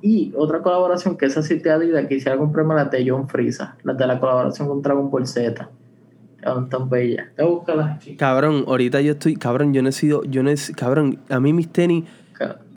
[0.03, 3.95] Y otra colaboración que esa sí te Adidas, quisiera comprarme la de John Frieza, la
[3.95, 5.69] de la colaboración con Dragon Ball Z.
[6.41, 7.33] Cabrón, tan bella.
[7.35, 8.17] Te.
[8.17, 11.53] Cabrón, ahorita yo estoy, cabrón, yo no he sido, yo no he, cabrón, a mí
[11.53, 12.05] mis tenis,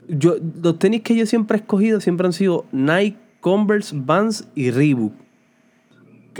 [0.08, 4.70] yo, los tenis que yo siempre he escogido siempre han sido Nike, Converse, Vans y
[4.70, 5.12] Reebok.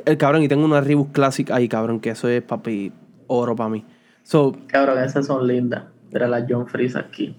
[0.04, 2.92] El cabrón, y tengo una Reebok Classic ahí, cabrón, que eso es papi
[3.26, 3.84] oro para mí.
[4.22, 5.84] So, Cabrón, esas son lindas.
[6.12, 7.36] Mira la John Frieza aquí.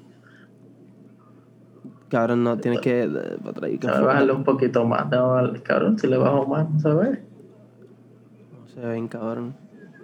[2.09, 5.09] cabrón, no tienes que eh, que bajarle un poquito más.
[5.09, 7.23] Bajarle, cabrón, si le bajo más, no se ve.
[8.53, 9.55] no se ven, cabrón.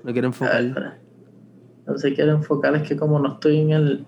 [0.04, 0.64] No quiero ver, enfocar.
[0.64, 0.98] espera.
[1.86, 4.06] No se quiere enfocar, es que como no estoy en el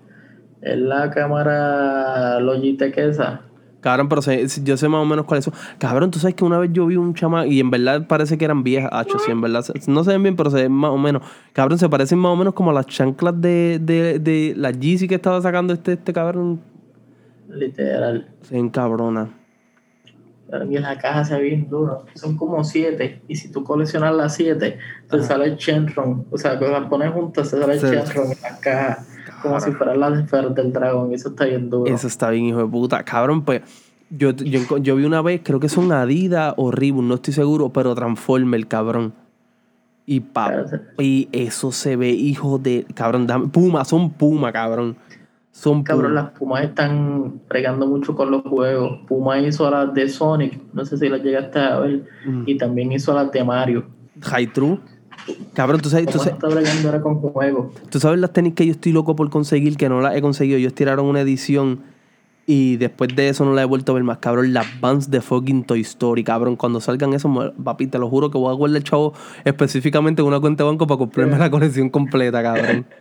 [0.64, 3.42] en la cámara Logitech esa.
[3.80, 5.52] Cabrón, pero sé- yo sé más o menos cuáles son.
[5.78, 8.46] Cabrón, tú sabes que una vez yo vi un chama y en verdad parece que
[8.46, 9.60] eran viejas, hacho, sí, en verdad.
[9.60, 11.22] se- No se ven bien, pero se ven más o menos.
[11.52, 15.06] Cabrón, se parecen más o menos como a las chanclas de, de, de la Yeezy
[15.06, 16.60] que estaba sacando este, este cabrón.
[17.48, 18.26] Literal.
[18.42, 19.28] Se ven cabrona.
[20.50, 22.04] Pero que la caja se ve bien duro.
[22.14, 23.20] Son como siete.
[23.28, 24.78] Y si tú coleccionas las siete,
[25.10, 26.26] te sale el Shenron.
[26.30, 27.86] O sea, que las pones juntas, te sale el Sí.
[27.86, 29.04] Shenron en la caja.
[29.44, 31.12] Como si fueran las esferas del dragón.
[31.14, 31.92] Eso está bien duro.
[31.92, 33.02] Eso está bien, hijo de puta.
[33.04, 33.62] Cabrón, pues.
[34.10, 37.70] Yo, yo, yo vi una vez, creo que son Adidas o Reebok, no estoy seguro,
[37.70, 39.12] pero Transformer, cabrón.
[40.06, 40.52] Y pa,
[40.98, 42.86] y eso se ve, hijo de.
[42.94, 44.96] Cabrón, dame- Puma, son Puma, cabrón.
[45.50, 46.22] Son Cabrón, Puma.
[46.22, 49.00] las Pumas están pregando mucho con los juegos.
[49.08, 52.42] Puma hizo las de Sonic, no sé si las llegaste a ver, Mm.
[52.46, 53.84] y también hizo las de Mario.
[54.20, 54.78] High True.
[55.54, 56.34] Cabrón, ¿tú sabes, tú, sabes,
[56.84, 57.74] ahora con juegos.
[57.90, 60.58] tú sabes las tenis que yo estoy loco por conseguir, que no las he conseguido.
[60.58, 61.80] Ellos tiraron una edición
[62.46, 64.18] y después de eso no la he vuelto a ver más.
[64.18, 66.24] Cabrón, las Vans de fucking Toy Story.
[66.24, 69.14] Cabrón, cuando salgan esos, me- papi, te lo juro que voy a guardar el chavo
[69.44, 72.84] específicamente en una cuenta de banco para comprarme la colección completa, cabrón.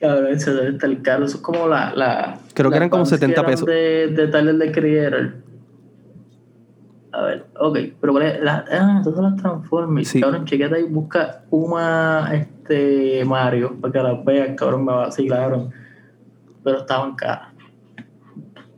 [0.00, 1.24] Cabrón, eso debe estar caro.
[1.24, 1.92] Eso es como la.
[1.94, 3.66] la Creo que eran como Vans 70 eran pesos.
[3.66, 5.34] De, de Tyler the Creator.
[7.12, 8.40] A ver, ok, pero ¿cuál es?
[8.42, 10.08] La, ah, son las Transformers.
[10.08, 10.20] Sí.
[10.20, 15.70] Cabrón, chequete ahí, busca Puma este, Mario para que las veas, cabrón, me vacilaron.
[16.62, 17.48] Pero estaban caras.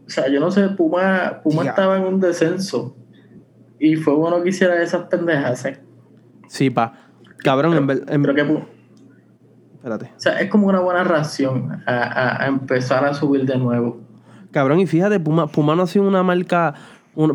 [0.06, 2.96] O sea, yo no sé, Puma, Puma estaba en un descenso.
[3.78, 5.64] Y fue bueno que hiciera esas pendejas.
[5.64, 5.80] ¿eh?
[6.48, 6.92] Sí, pa.
[7.38, 8.64] Cabrón, en ver- en- Pero que
[9.74, 10.12] Espérate.
[10.16, 14.00] o sea, es como una buena reacción a, a- a empezar a subir de nuevo.
[14.50, 16.74] Cabrón, y fíjate, Puma, Puma no ha sido una marca.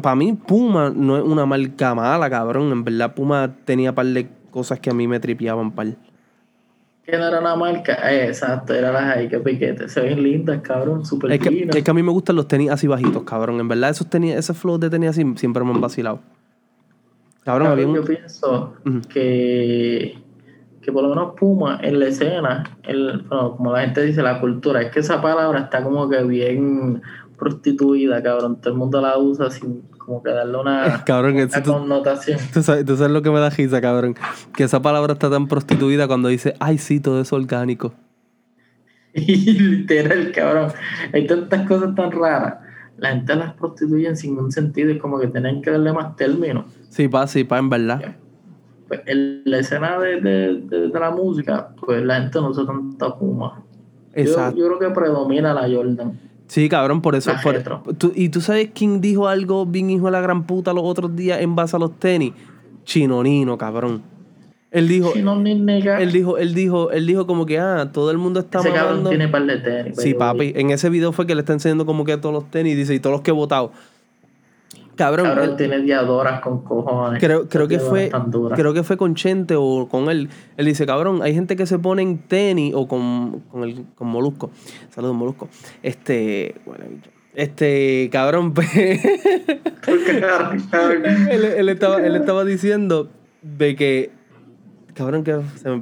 [0.02, 2.72] Para mí, Puma no es una marca mala, cabrón.
[2.72, 5.88] En verdad, Puma tenía par de cosas que a mí me tripeaban, par.
[7.06, 9.88] Que no era una marca, eh, exacto, era las ahí que piquete.
[9.90, 12.72] Se ven lindas, cabrón, súper Es que, es que a mí me gustan los tenis
[12.72, 13.60] así bajitos, cabrón.
[13.60, 16.20] En verdad, esos tenis, ese flow de tenis así siempre me han vacilado.
[17.44, 18.74] Cabrón, Cabrón, un- yo pienso
[19.08, 20.18] que,
[20.82, 24.40] que por lo menos Puma en la escena, el, bueno, como la gente dice, la
[24.42, 27.04] cultura, es que esa palabra está como que bien
[27.38, 28.58] prostituida, cabrón.
[28.62, 32.40] Todo el mundo la usa sin como que darle una, Cabrón, una tú, connotación.
[32.54, 34.16] tú sabes, tú sabes lo que me da risa, cabrón.
[34.56, 37.94] Que esa palabra está tan prostituida cuando dice, ay, sí, todo es orgánico.
[39.14, 40.72] Y literal, cabrón.
[41.14, 42.56] Hay tantas cosas tan raras.
[42.98, 44.92] La gente las prostituye sin ningún sentido.
[44.92, 46.66] Es como que tienen que darle más términos.
[46.90, 48.16] Sí, pa, sí, pa, en verdad.
[48.88, 52.66] Pues en la escena de, de, de- de la música, pues la gente no usa
[52.66, 53.64] tanta puma.
[54.16, 54.58] Yo, Exacto.
[54.60, 56.20] yo creo que predomina la Jordan.
[56.48, 57.32] Sí, cabrón, por eso.
[57.44, 60.84] Por- tú- ¿Y tú sabes quién dijo algo bien hijo de la gran puta los
[60.86, 62.34] otros días en base a los tenis?
[62.84, 64.02] Chinonino, cabrón.
[64.72, 65.14] Él dijo,
[66.00, 68.88] él dijo, él dijo, él dijo como que, ah, todo el mundo está Ese cabrón
[69.04, 69.10] mamando.
[69.10, 69.96] tiene par de tenis.
[69.98, 70.52] Sí, papi.
[70.56, 73.00] En ese video fue que le está enseñando como que todos los tenis, dice, y
[73.00, 73.72] todos los que he votado.
[74.96, 77.20] Cabrón, Cabrón él- tiene diadoras con cojones.
[77.22, 78.12] creo, creo que fue,
[78.56, 80.30] creo que fue con Chente o con él.
[80.58, 84.08] Él dice, cabrón, hay gente que se pone en tenis o con, con, el, con
[84.08, 84.52] Molusco.
[84.90, 85.50] Saludos, Molusco.
[85.84, 86.86] Este, bueno,
[87.34, 89.00] este, cabrón, pues, él,
[91.58, 93.10] él estaba, él estaba diciendo
[93.42, 94.12] de que,
[94.94, 95.82] cabrón, que se me,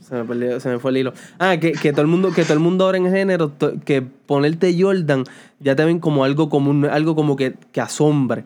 [0.00, 1.12] se me perdió- se me fue el hilo.
[1.38, 3.52] Ah, que, que todo el mundo, que todo el mundo ahora en género,
[3.84, 5.24] que ponerte Jordan
[5.60, 8.44] ya te ven como algo común, algo como que, que asombre.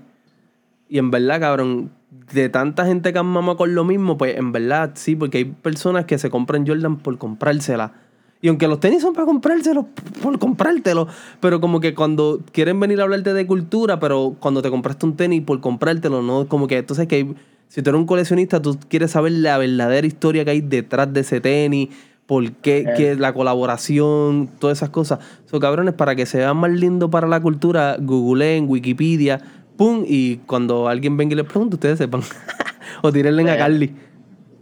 [0.89, 1.91] Y en verdad, cabrón,
[2.32, 5.45] de tanta gente que han mamado con lo mismo, pues en verdad sí, porque hay
[5.45, 7.93] personas que se compran Jordan por comprársela.
[8.41, 9.87] Y aunque los tenis son para comprárselos,
[10.22, 11.09] por comprártelos,
[11.41, 15.16] pero como que cuando quieren venir a hablarte de cultura, pero cuando te compraste un
[15.16, 17.35] tenis por comprártelo, no, como que entonces que hay-
[17.68, 21.20] si tú eres un coleccionista, tú quieres saber la verdadera historia que hay detrás de
[21.20, 21.89] ese tenis,
[22.26, 22.93] por qué, Eh.
[22.97, 25.20] qué- la colaboración, todas esas cosas.
[25.47, 29.41] Son cabrones, para que se vean más lindo para la cultura, googleen Wikipedia,
[29.76, 32.22] pum, y cuando alguien venga y les pregunte, ustedes sepan.
[33.02, 33.56] o tírenle a.
[33.56, 33.94] Carly.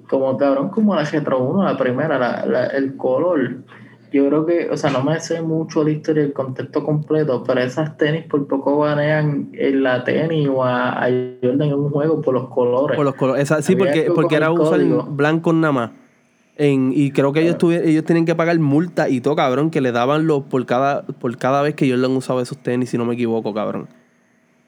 [0.09, 3.63] Como cabrón, como la Retro 1, la primera, la, la- el color
[4.13, 7.63] yo creo que, o sea, no me sé mucho la historia el contexto completo, pero
[7.63, 11.09] esas tenis por poco banean en la tenis o a,
[11.43, 12.97] Jordan en un juego por los colores.
[12.97, 15.91] Por los colores, sí, porque, porque era usar blanco nada más.
[16.57, 19.81] En, y creo que ellos tuvieron, ellos tienen que pagar multa y todo, cabrón, que
[19.81, 23.07] le daban los por cada, por cada vez que Jordan usaba esos tenis, si no
[23.07, 23.89] me equivoco, cabrón.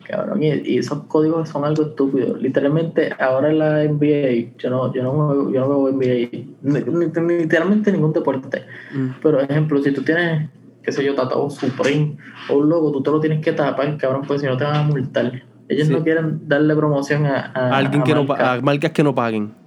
[0.06, 2.36] Cabrón, y, esos códigos son algo estúpido.
[2.36, 8.12] Literalmente, ahora en la NBA, yo no, yo no, yo no veo NBA, literalmente ningún
[8.12, 8.64] deporte.
[8.94, 9.08] Mm.
[9.22, 10.50] Pero, ejemplo, si tú tienes,
[10.82, 12.16] qué sé yo, tatuado Supreme
[12.50, 14.76] o un logo, tú te lo tienes que tapar, cabrón, pues si no te van
[14.76, 15.42] a multar.
[15.68, 19.63] Ellos no quieren darle promoción a, a, alguien que no, a marcas que no paguen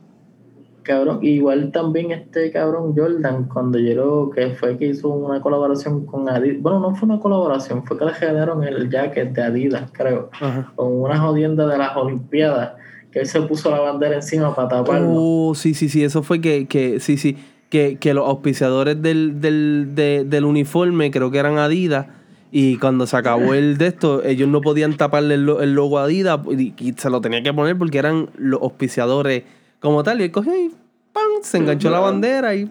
[0.88, 6.30] cabrón, igual también este cabrón Jordan, cuando llegó, que fue que hizo una colaboración con
[6.30, 10.30] Adidas, bueno, no fue una colaboración, fue que le generaron el jacket de Adidas, creo,
[10.76, 12.74] con una jodienda de las Olimpiadas,
[13.12, 15.10] que él se puso la bandera encima para taparlo.
[15.12, 17.38] Oh, sí, sí, sí, eso fue que, que sí, sí,
[17.70, 22.08] que, que los auspiciadores del, del, del uniforme, creo que eran Adidas,
[22.52, 26.40] y cuando se acabó el de esto, ellos no podían taparle el, el logo Adidas
[26.58, 29.44] y, se lo tenía que poner porque eran los auspiciadores
[29.80, 30.22] como tal.
[30.22, 30.72] Y él cogió y
[31.14, 31.24] ¡pam!
[31.42, 32.70] se enganchó la bandera y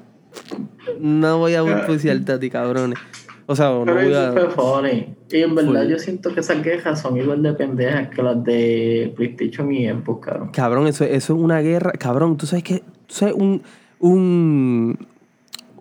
[1.00, 2.98] no voy a oficiarte a ti, cabrones.
[3.46, 4.32] O sea, no voy a.
[4.50, 5.14] Funny.
[5.30, 9.12] Y en verdad yo siento que esas quejas son igual de pendejas que las de
[9.16, 10.50] PlayStation y Xbox, cabrón.
[10.52, 11.92] Cabrón, eso, eso es una guerra.
[11.92, 12.80] Cabrón, tú sabes que.
[13.06, 13.62] Tú sabes un.
[14.00, 14.98] Un.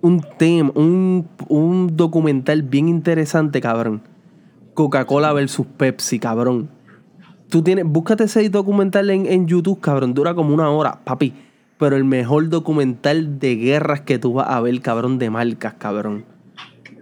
[0.01, 4.03] Un tema, un, un documental bien interesante, cabrón.
[4.75, 6.69] Coca-Cola versus Pepsi, cabrón.
[7.49, 10.13] Tú tienes, búscate ese documental en, YouTube, cabrón.
[10.13, 11.33] Dura como una hora, papi.
[11.77, 16.25] Pero el mejor documental de guerras que tú vas a ver, cabrón, de marcas, cabrón.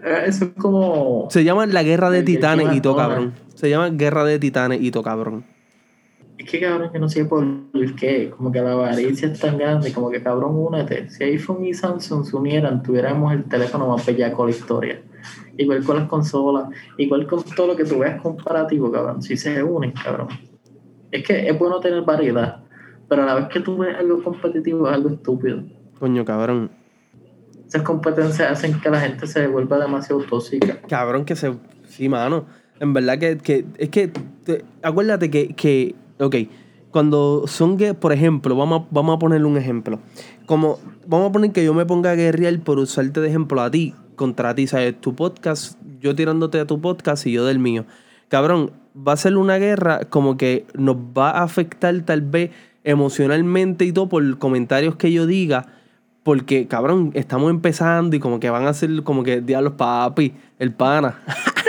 [0.04, 1.28] Eh, eso es como.
[1.30, 3.34] Se llama La Guerra de Titanes y todo, cabrón.
[3.56, 5.46] Se llama Guerra de Titanes y todo, cabrón.
[6.38, 7.46] Es que cabrón, que no sé por
[7.96, 8.30] qué.
[8.30, 11.10] Como que la avaricia es tan grande, como que cabrón, únete.
[11.10, 15.02] Si iPhone y Samsung se unieran, tuviéramos el teléfono más bellaco de la historia
[15.58, 19.64] igual con las consolas, igual con todo lo que tú veas comparativo, cabrón, si se
[19.64, 20.28] unen, cabrón.
[21.12, 22.64] Es que es bueno tener variedad,
[23.08, 25.64] pero a la vez que tú ves algo competitivo es algo estúpido.
[26.00, 26.72] Coño, cabrón.
[27.68, 30.80] Esas competencias hacen que la gente se vuelva demasiado tóxica.
[30.88, 31.54] Cabrón, que se...
[31.88, 32.46] Sí, mano.
[32.80, 34.12] En verdad que, que es que...
[34.82, 35.96] acuérdate que, que...
[36.24, 36.36] Ok,
[36.92, 37.78] cuando son...
[38.00, 40.00] Por ejemplo, vamos a, vamos a ponerle un ejemplo.
[40.46, 40.80] Como...
[41.06, 43.94] Vamos a poner que yo me ponga a guerrear por usarte de ejemplo a ti
[44.16, 45.00] contra ti, ¿sabes?
[45.02, 47.86] Tu podcast, yo tirándote a tu podcast y yo del mío.
[48.30, 52.52] Cabrón, va a ser una guerra como que nos va a afectar tal vez
[52.84, 55.66] emocionalmente y todo por comentarios que yo diga.
[56.24, 60.72] Porque, cabrón, estamos empezando y como que van a ser como que diablos papi, el
[60.72, 61.20] pana.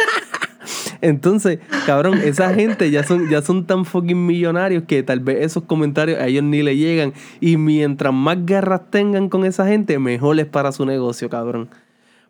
[1.04, 5.64] Entonces, cabrón, esa gente ya son, ya son tan fucking millonarios que tal vez esos
[5.64, 7.12] comentarios a ellos ni le llegan.
[7.40, 11.68] Y mientras más guerras tengan con esa gente, mejor es para su negocio, cabrón.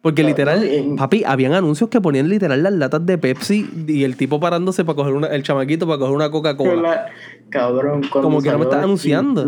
[0.02, 0.68] Porque literal,
[0.98, 4.96] papi, habían anuncios que ponían literal las latas de Pepsi y el tipo parándose para
[4.96, 7.06] coger una, el chamaquito para coger una Coca-Cola.
[7.50, 9.46] Cabrón, como que no me está anunciando.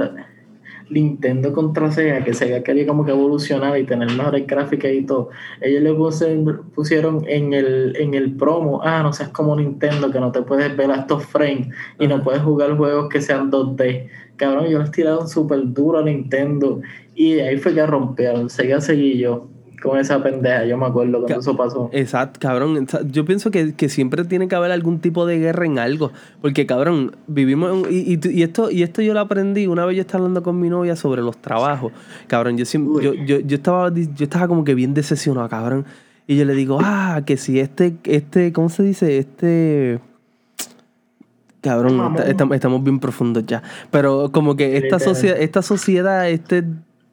[0.88, 5.30] Nintendo contra Sega, que Sega quería como que evolucionar y tener mejores gráficas y todo.
[5.60, 10.32] Ellos le pusieron en el, en el promo, ah, no seas como Nintendo, que no
[10.32, 11.68] te puedes ver a estos frames
[11.98, 14.08] y no puedes jugar juegos que sean 2D.
[14.36, 16.80] Cabrón, yo les tiraron súper duro a Nintendo
[17.14, 18.50] y ahí fue que rompieron.
[18.50, 19.48] Sega seguí yo
[19.86, 21.88] con esa pendeja, yo me acuerdo cuando eso pasó.
[21.92, 22.86] Exacto, cabrón.
[23.10, 26.12] Yo pienso que, siempre tiene que haber algún tipo de guerra en algo.
[26.42, 27.88] Porque, cabrón, vivimos.
[27.90, 30.68] y, y, esto, y esto yo lo aprendí una vez yo estaba hablando con mi
[30.68, 31.92] novia sobre los trabajos.
[32.26, 32.64] Cabrón, yo,
[33.00, 35.84] yo, yo, yo, estaba, yo estaba como que bien decepcionado, cabrón.
[36.26, 39.18] Y yo le digo, ah, que si este, este, ¿cómo se dice?
[39.18, 40.00] Este.
[41.60, 42.16] Cabrón,
[42.52, 43.62] estamos bien profundos ya.
[43.90, 46.64] Pero como que esta, sociedad, esta sociedad, este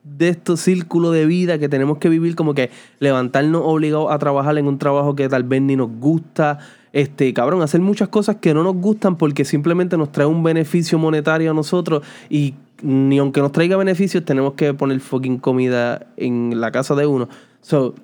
[0.03, 4.57] de estos círculos de vida que tenemos que vivir, como que levantarnos obligados a trabajar
[4.57, 6.59] en un trabajo que tal vez ni nos gusta,
[6.91, 10.99] este, cabrón, hacer muchas cosas que no nos gustan porque simplemente nos trae un beneficio
[10.99, 16.59] monetario a nosotros y ni aunque nos traiga beneficios tenemos que poner fucking comida en
[16.59, 17.29] la casa de uno.
[17.61, 17.95] So,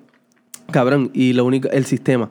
[0.70, 2.30] cabrón, y lo único, el sistema.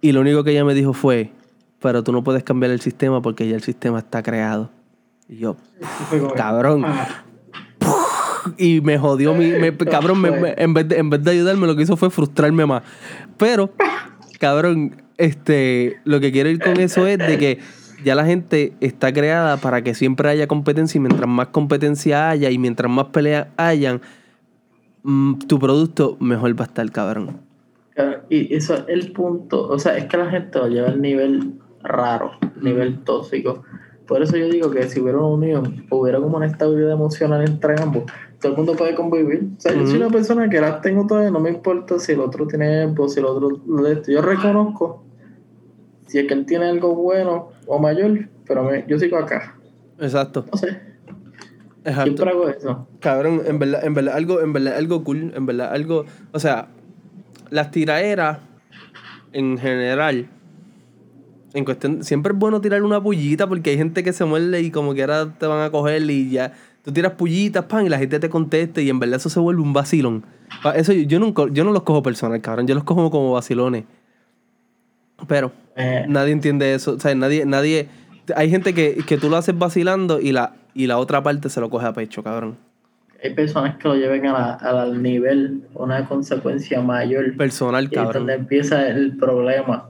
[0.00, 1.32] Y lo único que ella me dijo fue,
[1.80, 4.70] pero tú no puedes cambiar el sistema porque ya el sistema está creado.
[5.28, 5.56] Y yo,
[6.36, 7.24] cabrón, ah
[8.58, 9.50] y me jodió mi.
[9.90, 10.24] cabrón,
[10.56, 12.82] en, vez de, en vez de ayudarme, lo que hizo fue frustrarme más.
[13.36, 13.72] Pero,
[14.38, 17.58] cabrón, este, lo que quiero ir con eso es de que
[18.04, 22.50] ya la gente está creada para que siempre haya competencia y mientras más competencia haya
[22.50, 24.00] y mientras más peleas hayan,
[25.02, 27.40] mm, tu producto mejor va a estar, cabrón.
[28.30, 31.02] Y eso es el punto, o sea, es que la gente va a llevar el
[31.02, 32.30] nivel raro,
[32.60, 33.64] nivel tóxico
[34.08, 37.80] por eso yo digo que si hubiera una unión, hubiera como una estabilidad emocional entre
[37.80, 38.04] ambos,
[38.40, 39.50] todo el mundo puede convivir.
[39.56, 42.20] O sea, yo soy una persona que las tengo todas, no me importa si el
[42.20, 44.10] otro tiene algo, si el otro lo de esto.
[44.10, 45.04] Yo reconozco
[46.06, 49.56] si es que él tiene algo bueno o mayor, pero me- yo sigo acá.
[50.00, 50.46] Exacto.
[50.50, 50.68] No sé,
[51.84, 52.02] Exacto.
[52.04, 52.88] siempre hago eso.
[53.00, 56.06] Cabrón, en verdad, en verdad, algo, en verdad, algo cool, en verdad, algo.
[56.32, 56.68] O sea,
[57.50, 58.38] las tiraderas,
[59.32, 60.28] en general,
[61.54, 64.70] en cuestión, siempre es bueno tirar una pullita porque hay gente que se muerde y
[64.70, 66.52] como que ahora te van a coger y ya.
[66.84, 69.60] Tú tiras pullitas, pan, y la gente te contesta y en verdad eso se vuelve
[69.62, 70.24] un vacilón.
[70.74, 73.84] Eso yo, yo nunca, yo no los cojo personal, cabrón, yo los cojo como vacilones.
[75.26, 77.88] Pero Eh, nadie entiende eso, o sea, nadie, nadie.
[78.36, 81.60] Hay gente que, que tú lo haces vacilando y la, y la otra parte se
[81.60, 82.56] lo coge a pecho, cabrón.
[83.22, 87.36] hay personas que lo lleven a la- al nivel, una consecuencia mayor.
[87.36, 88.12] Personal, Y ahí es cabrón.
[88.26, 89.88] donde empieza el problema.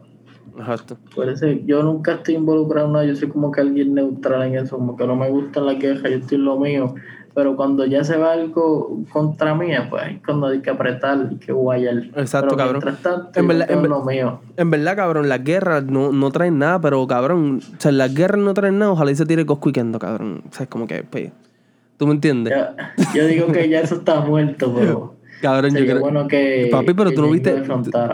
[0.59, 0.97] Exacto.
[1.15, 4.57] Por eso yo nunca estoy involucrado en nada, yo soy como que alguien neutral en
[4.57, 6.95] eso, como que no me gustan las quejas, yo estoy en lo mío.
[7.35, 11.37] Pero cuando ya se va algo contra mía, pues es cuando hay que apretar y
[11.37, 11.99] que guayar.
[12.17, 12.97] Exacto, Pero cabrón.
[13.01, 14.41] tanto, En verdad- en lo mío.
[14.57, 18.41] En verdad, cabrón, las guerras no, no traen nada, pero cabrón, o sea, las guerras
[18.41, 20.43] no traen nada, ojalá y se tire coscuiquendo, cabrón.
[20.51, 21.31] O sea, es como que, pues,
[21.97, 22.53] ¿tú me entiendes?
[23.15, 26.01] Yo digo que ya eso está muerto, pero Cabrón, yo creo.
[26.01, 26.69] bueno que.
[26.73, 27.63] Papi, pero que tú no viste.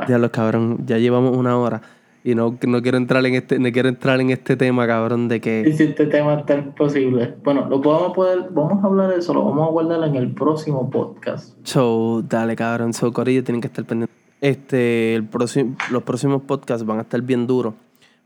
[0.07, 1.81] Ya los cabrón, ya llevamos una hora.
[2.27, 5.37] Y no, no quiero entrar en este, no quiero entrar en este tema, cabrón, de
[5.37, 5.73] Y que.
[5.77, 7.35] si este tema está imposible.
[7.45, 10.33] Bueno, lo a poder, vamos a hablar de eso, lo vamos a guardar en el
[10.33, 11.55] próximo podcast.
[11.65, 14.17] So, dale, cabrón, so Corillo tienen que estar pendientes.
[14.41, 17.75] Este, el próximo, los próximos podcasts van a estar bien duros.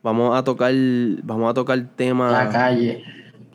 [0.05, 0.73] Vamos a tocar,
[1.25, 2.33] vamos a tocar temas.
[2.33, 3.03] La calle.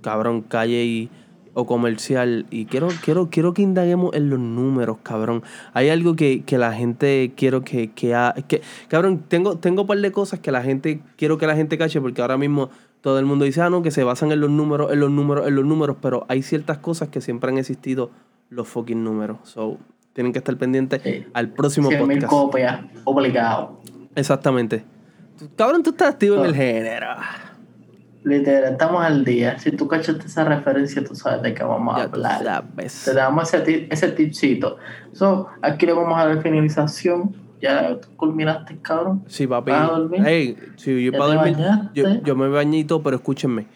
[0.02, 1.10] cabrón, calle y,
[1.54, 2.46] o comercial.
[2.50, 5.44] Y quiero, quiero, quiero que indaguemos en los números, cabrón.
[5.74, 9.88] Hay algo que, que la gente quiero que, que, ha- que cabrón, tengo, tengo un
[9.88, 12.70] par de cosas que la gente, quiero que la gente cache, porque ahora mismo
[13.02, 15.48] todo el mundo dice, ah, no, que se basan en los números, en los números,
[15.48, 18.12] en los números, pero hay ciertas cosas que siempre han existido
[18.50, 19.38] los fucking números.
[19.44, 19.78] So,
[20.14, 21.26] tienen que estar pendientes Sí.
[21.34, 22.32] al próximo 100 mil podcast.
[22.32, 23.82] copias, obligado.
[24.16, 24.86] Exactamente.
[25.58, 27.08] Cabrón, tú estás activo en el género.
[28.24, 29.60] Literal, estamos al día.
[29.60, 32.44] Si tú cachaste esa referencia, tú sabes de qué vamos a Ya hablar.
[32.44, 33.04] sabes.
[33.06, 34.78] Te damos ese, tip- ese tipcito.
[35.12, 37.36] So, aquí le vamos a dar finalización.
[37.62, 39.24] Ya culminaste, cabrón.
[39.28, 39.72] Sí, papi.
[39.72, 40.28] ¿Vas a dormir?
[40.28, 41.58] Ey, sí, yo ¿Ya para dormir.
[41.94, 43.68] Yo, yo me todo, pero escúchenme.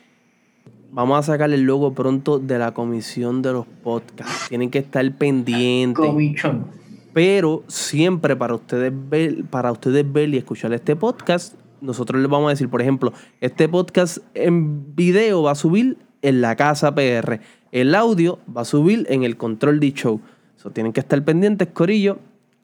[0.91, 4.47] Vamos a sacar el logo pronto de la comisión de los podcasts.
[4.49, 6.05] Tienen que estar pendientes.
[6.05, 6.65] Comichón.
[7.13, 12.47] Pero siempre para ustedes ver, para ustedes ver y escuchar este podcast, nosotros les vamos
[12.47, 17.39] a decir, por ejemplo, este podcast en video va a subir en la casa PR.
[17.71, 20.21] El audio va a subir en el control de show.
[20.55, 22.19] So, tienen que estar pendientes, Corillo,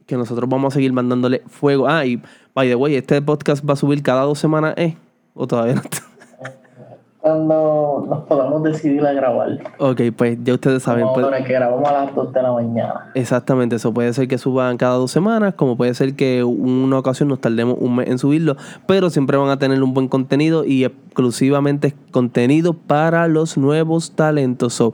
[0.05, 1.88] que nosotros vamos a seguir mandándole fuego.
[1.88, 2.22] Ah, y
[2.53, 4.97] by the way, este podcast va a subir cada dos semanas, ¿eh?
[5.34, 5.82] O todavía no.
[7.24, 9.57] Cuando nos podamos decidir a grabar.
[9.78, 11.05] Ok, pues ya ustedes saben.
[11.05, 13.11] Vamos pues- poner que grabamos a las 2 de la mañana.
[13.15, 17.30] Exactamente, eso puede ser que suban cada dos semanas, como puede ser que una ocasión
[17.30, 18.57] nos tardemos un mes en subirlo,
[18.88, 24.74] pero siempre van a tener un buen contenido y exclusivamente contenido para los nuevos talentos.
[24.74, 24.93] So,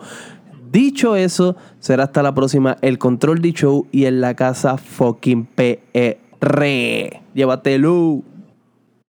[0.71, 5.47] dicho eso, será hasta la próxima el Control de Show y en la casa fucking
[5.47, 7.21] PR.
[7.33, 8.21] Llévatelo.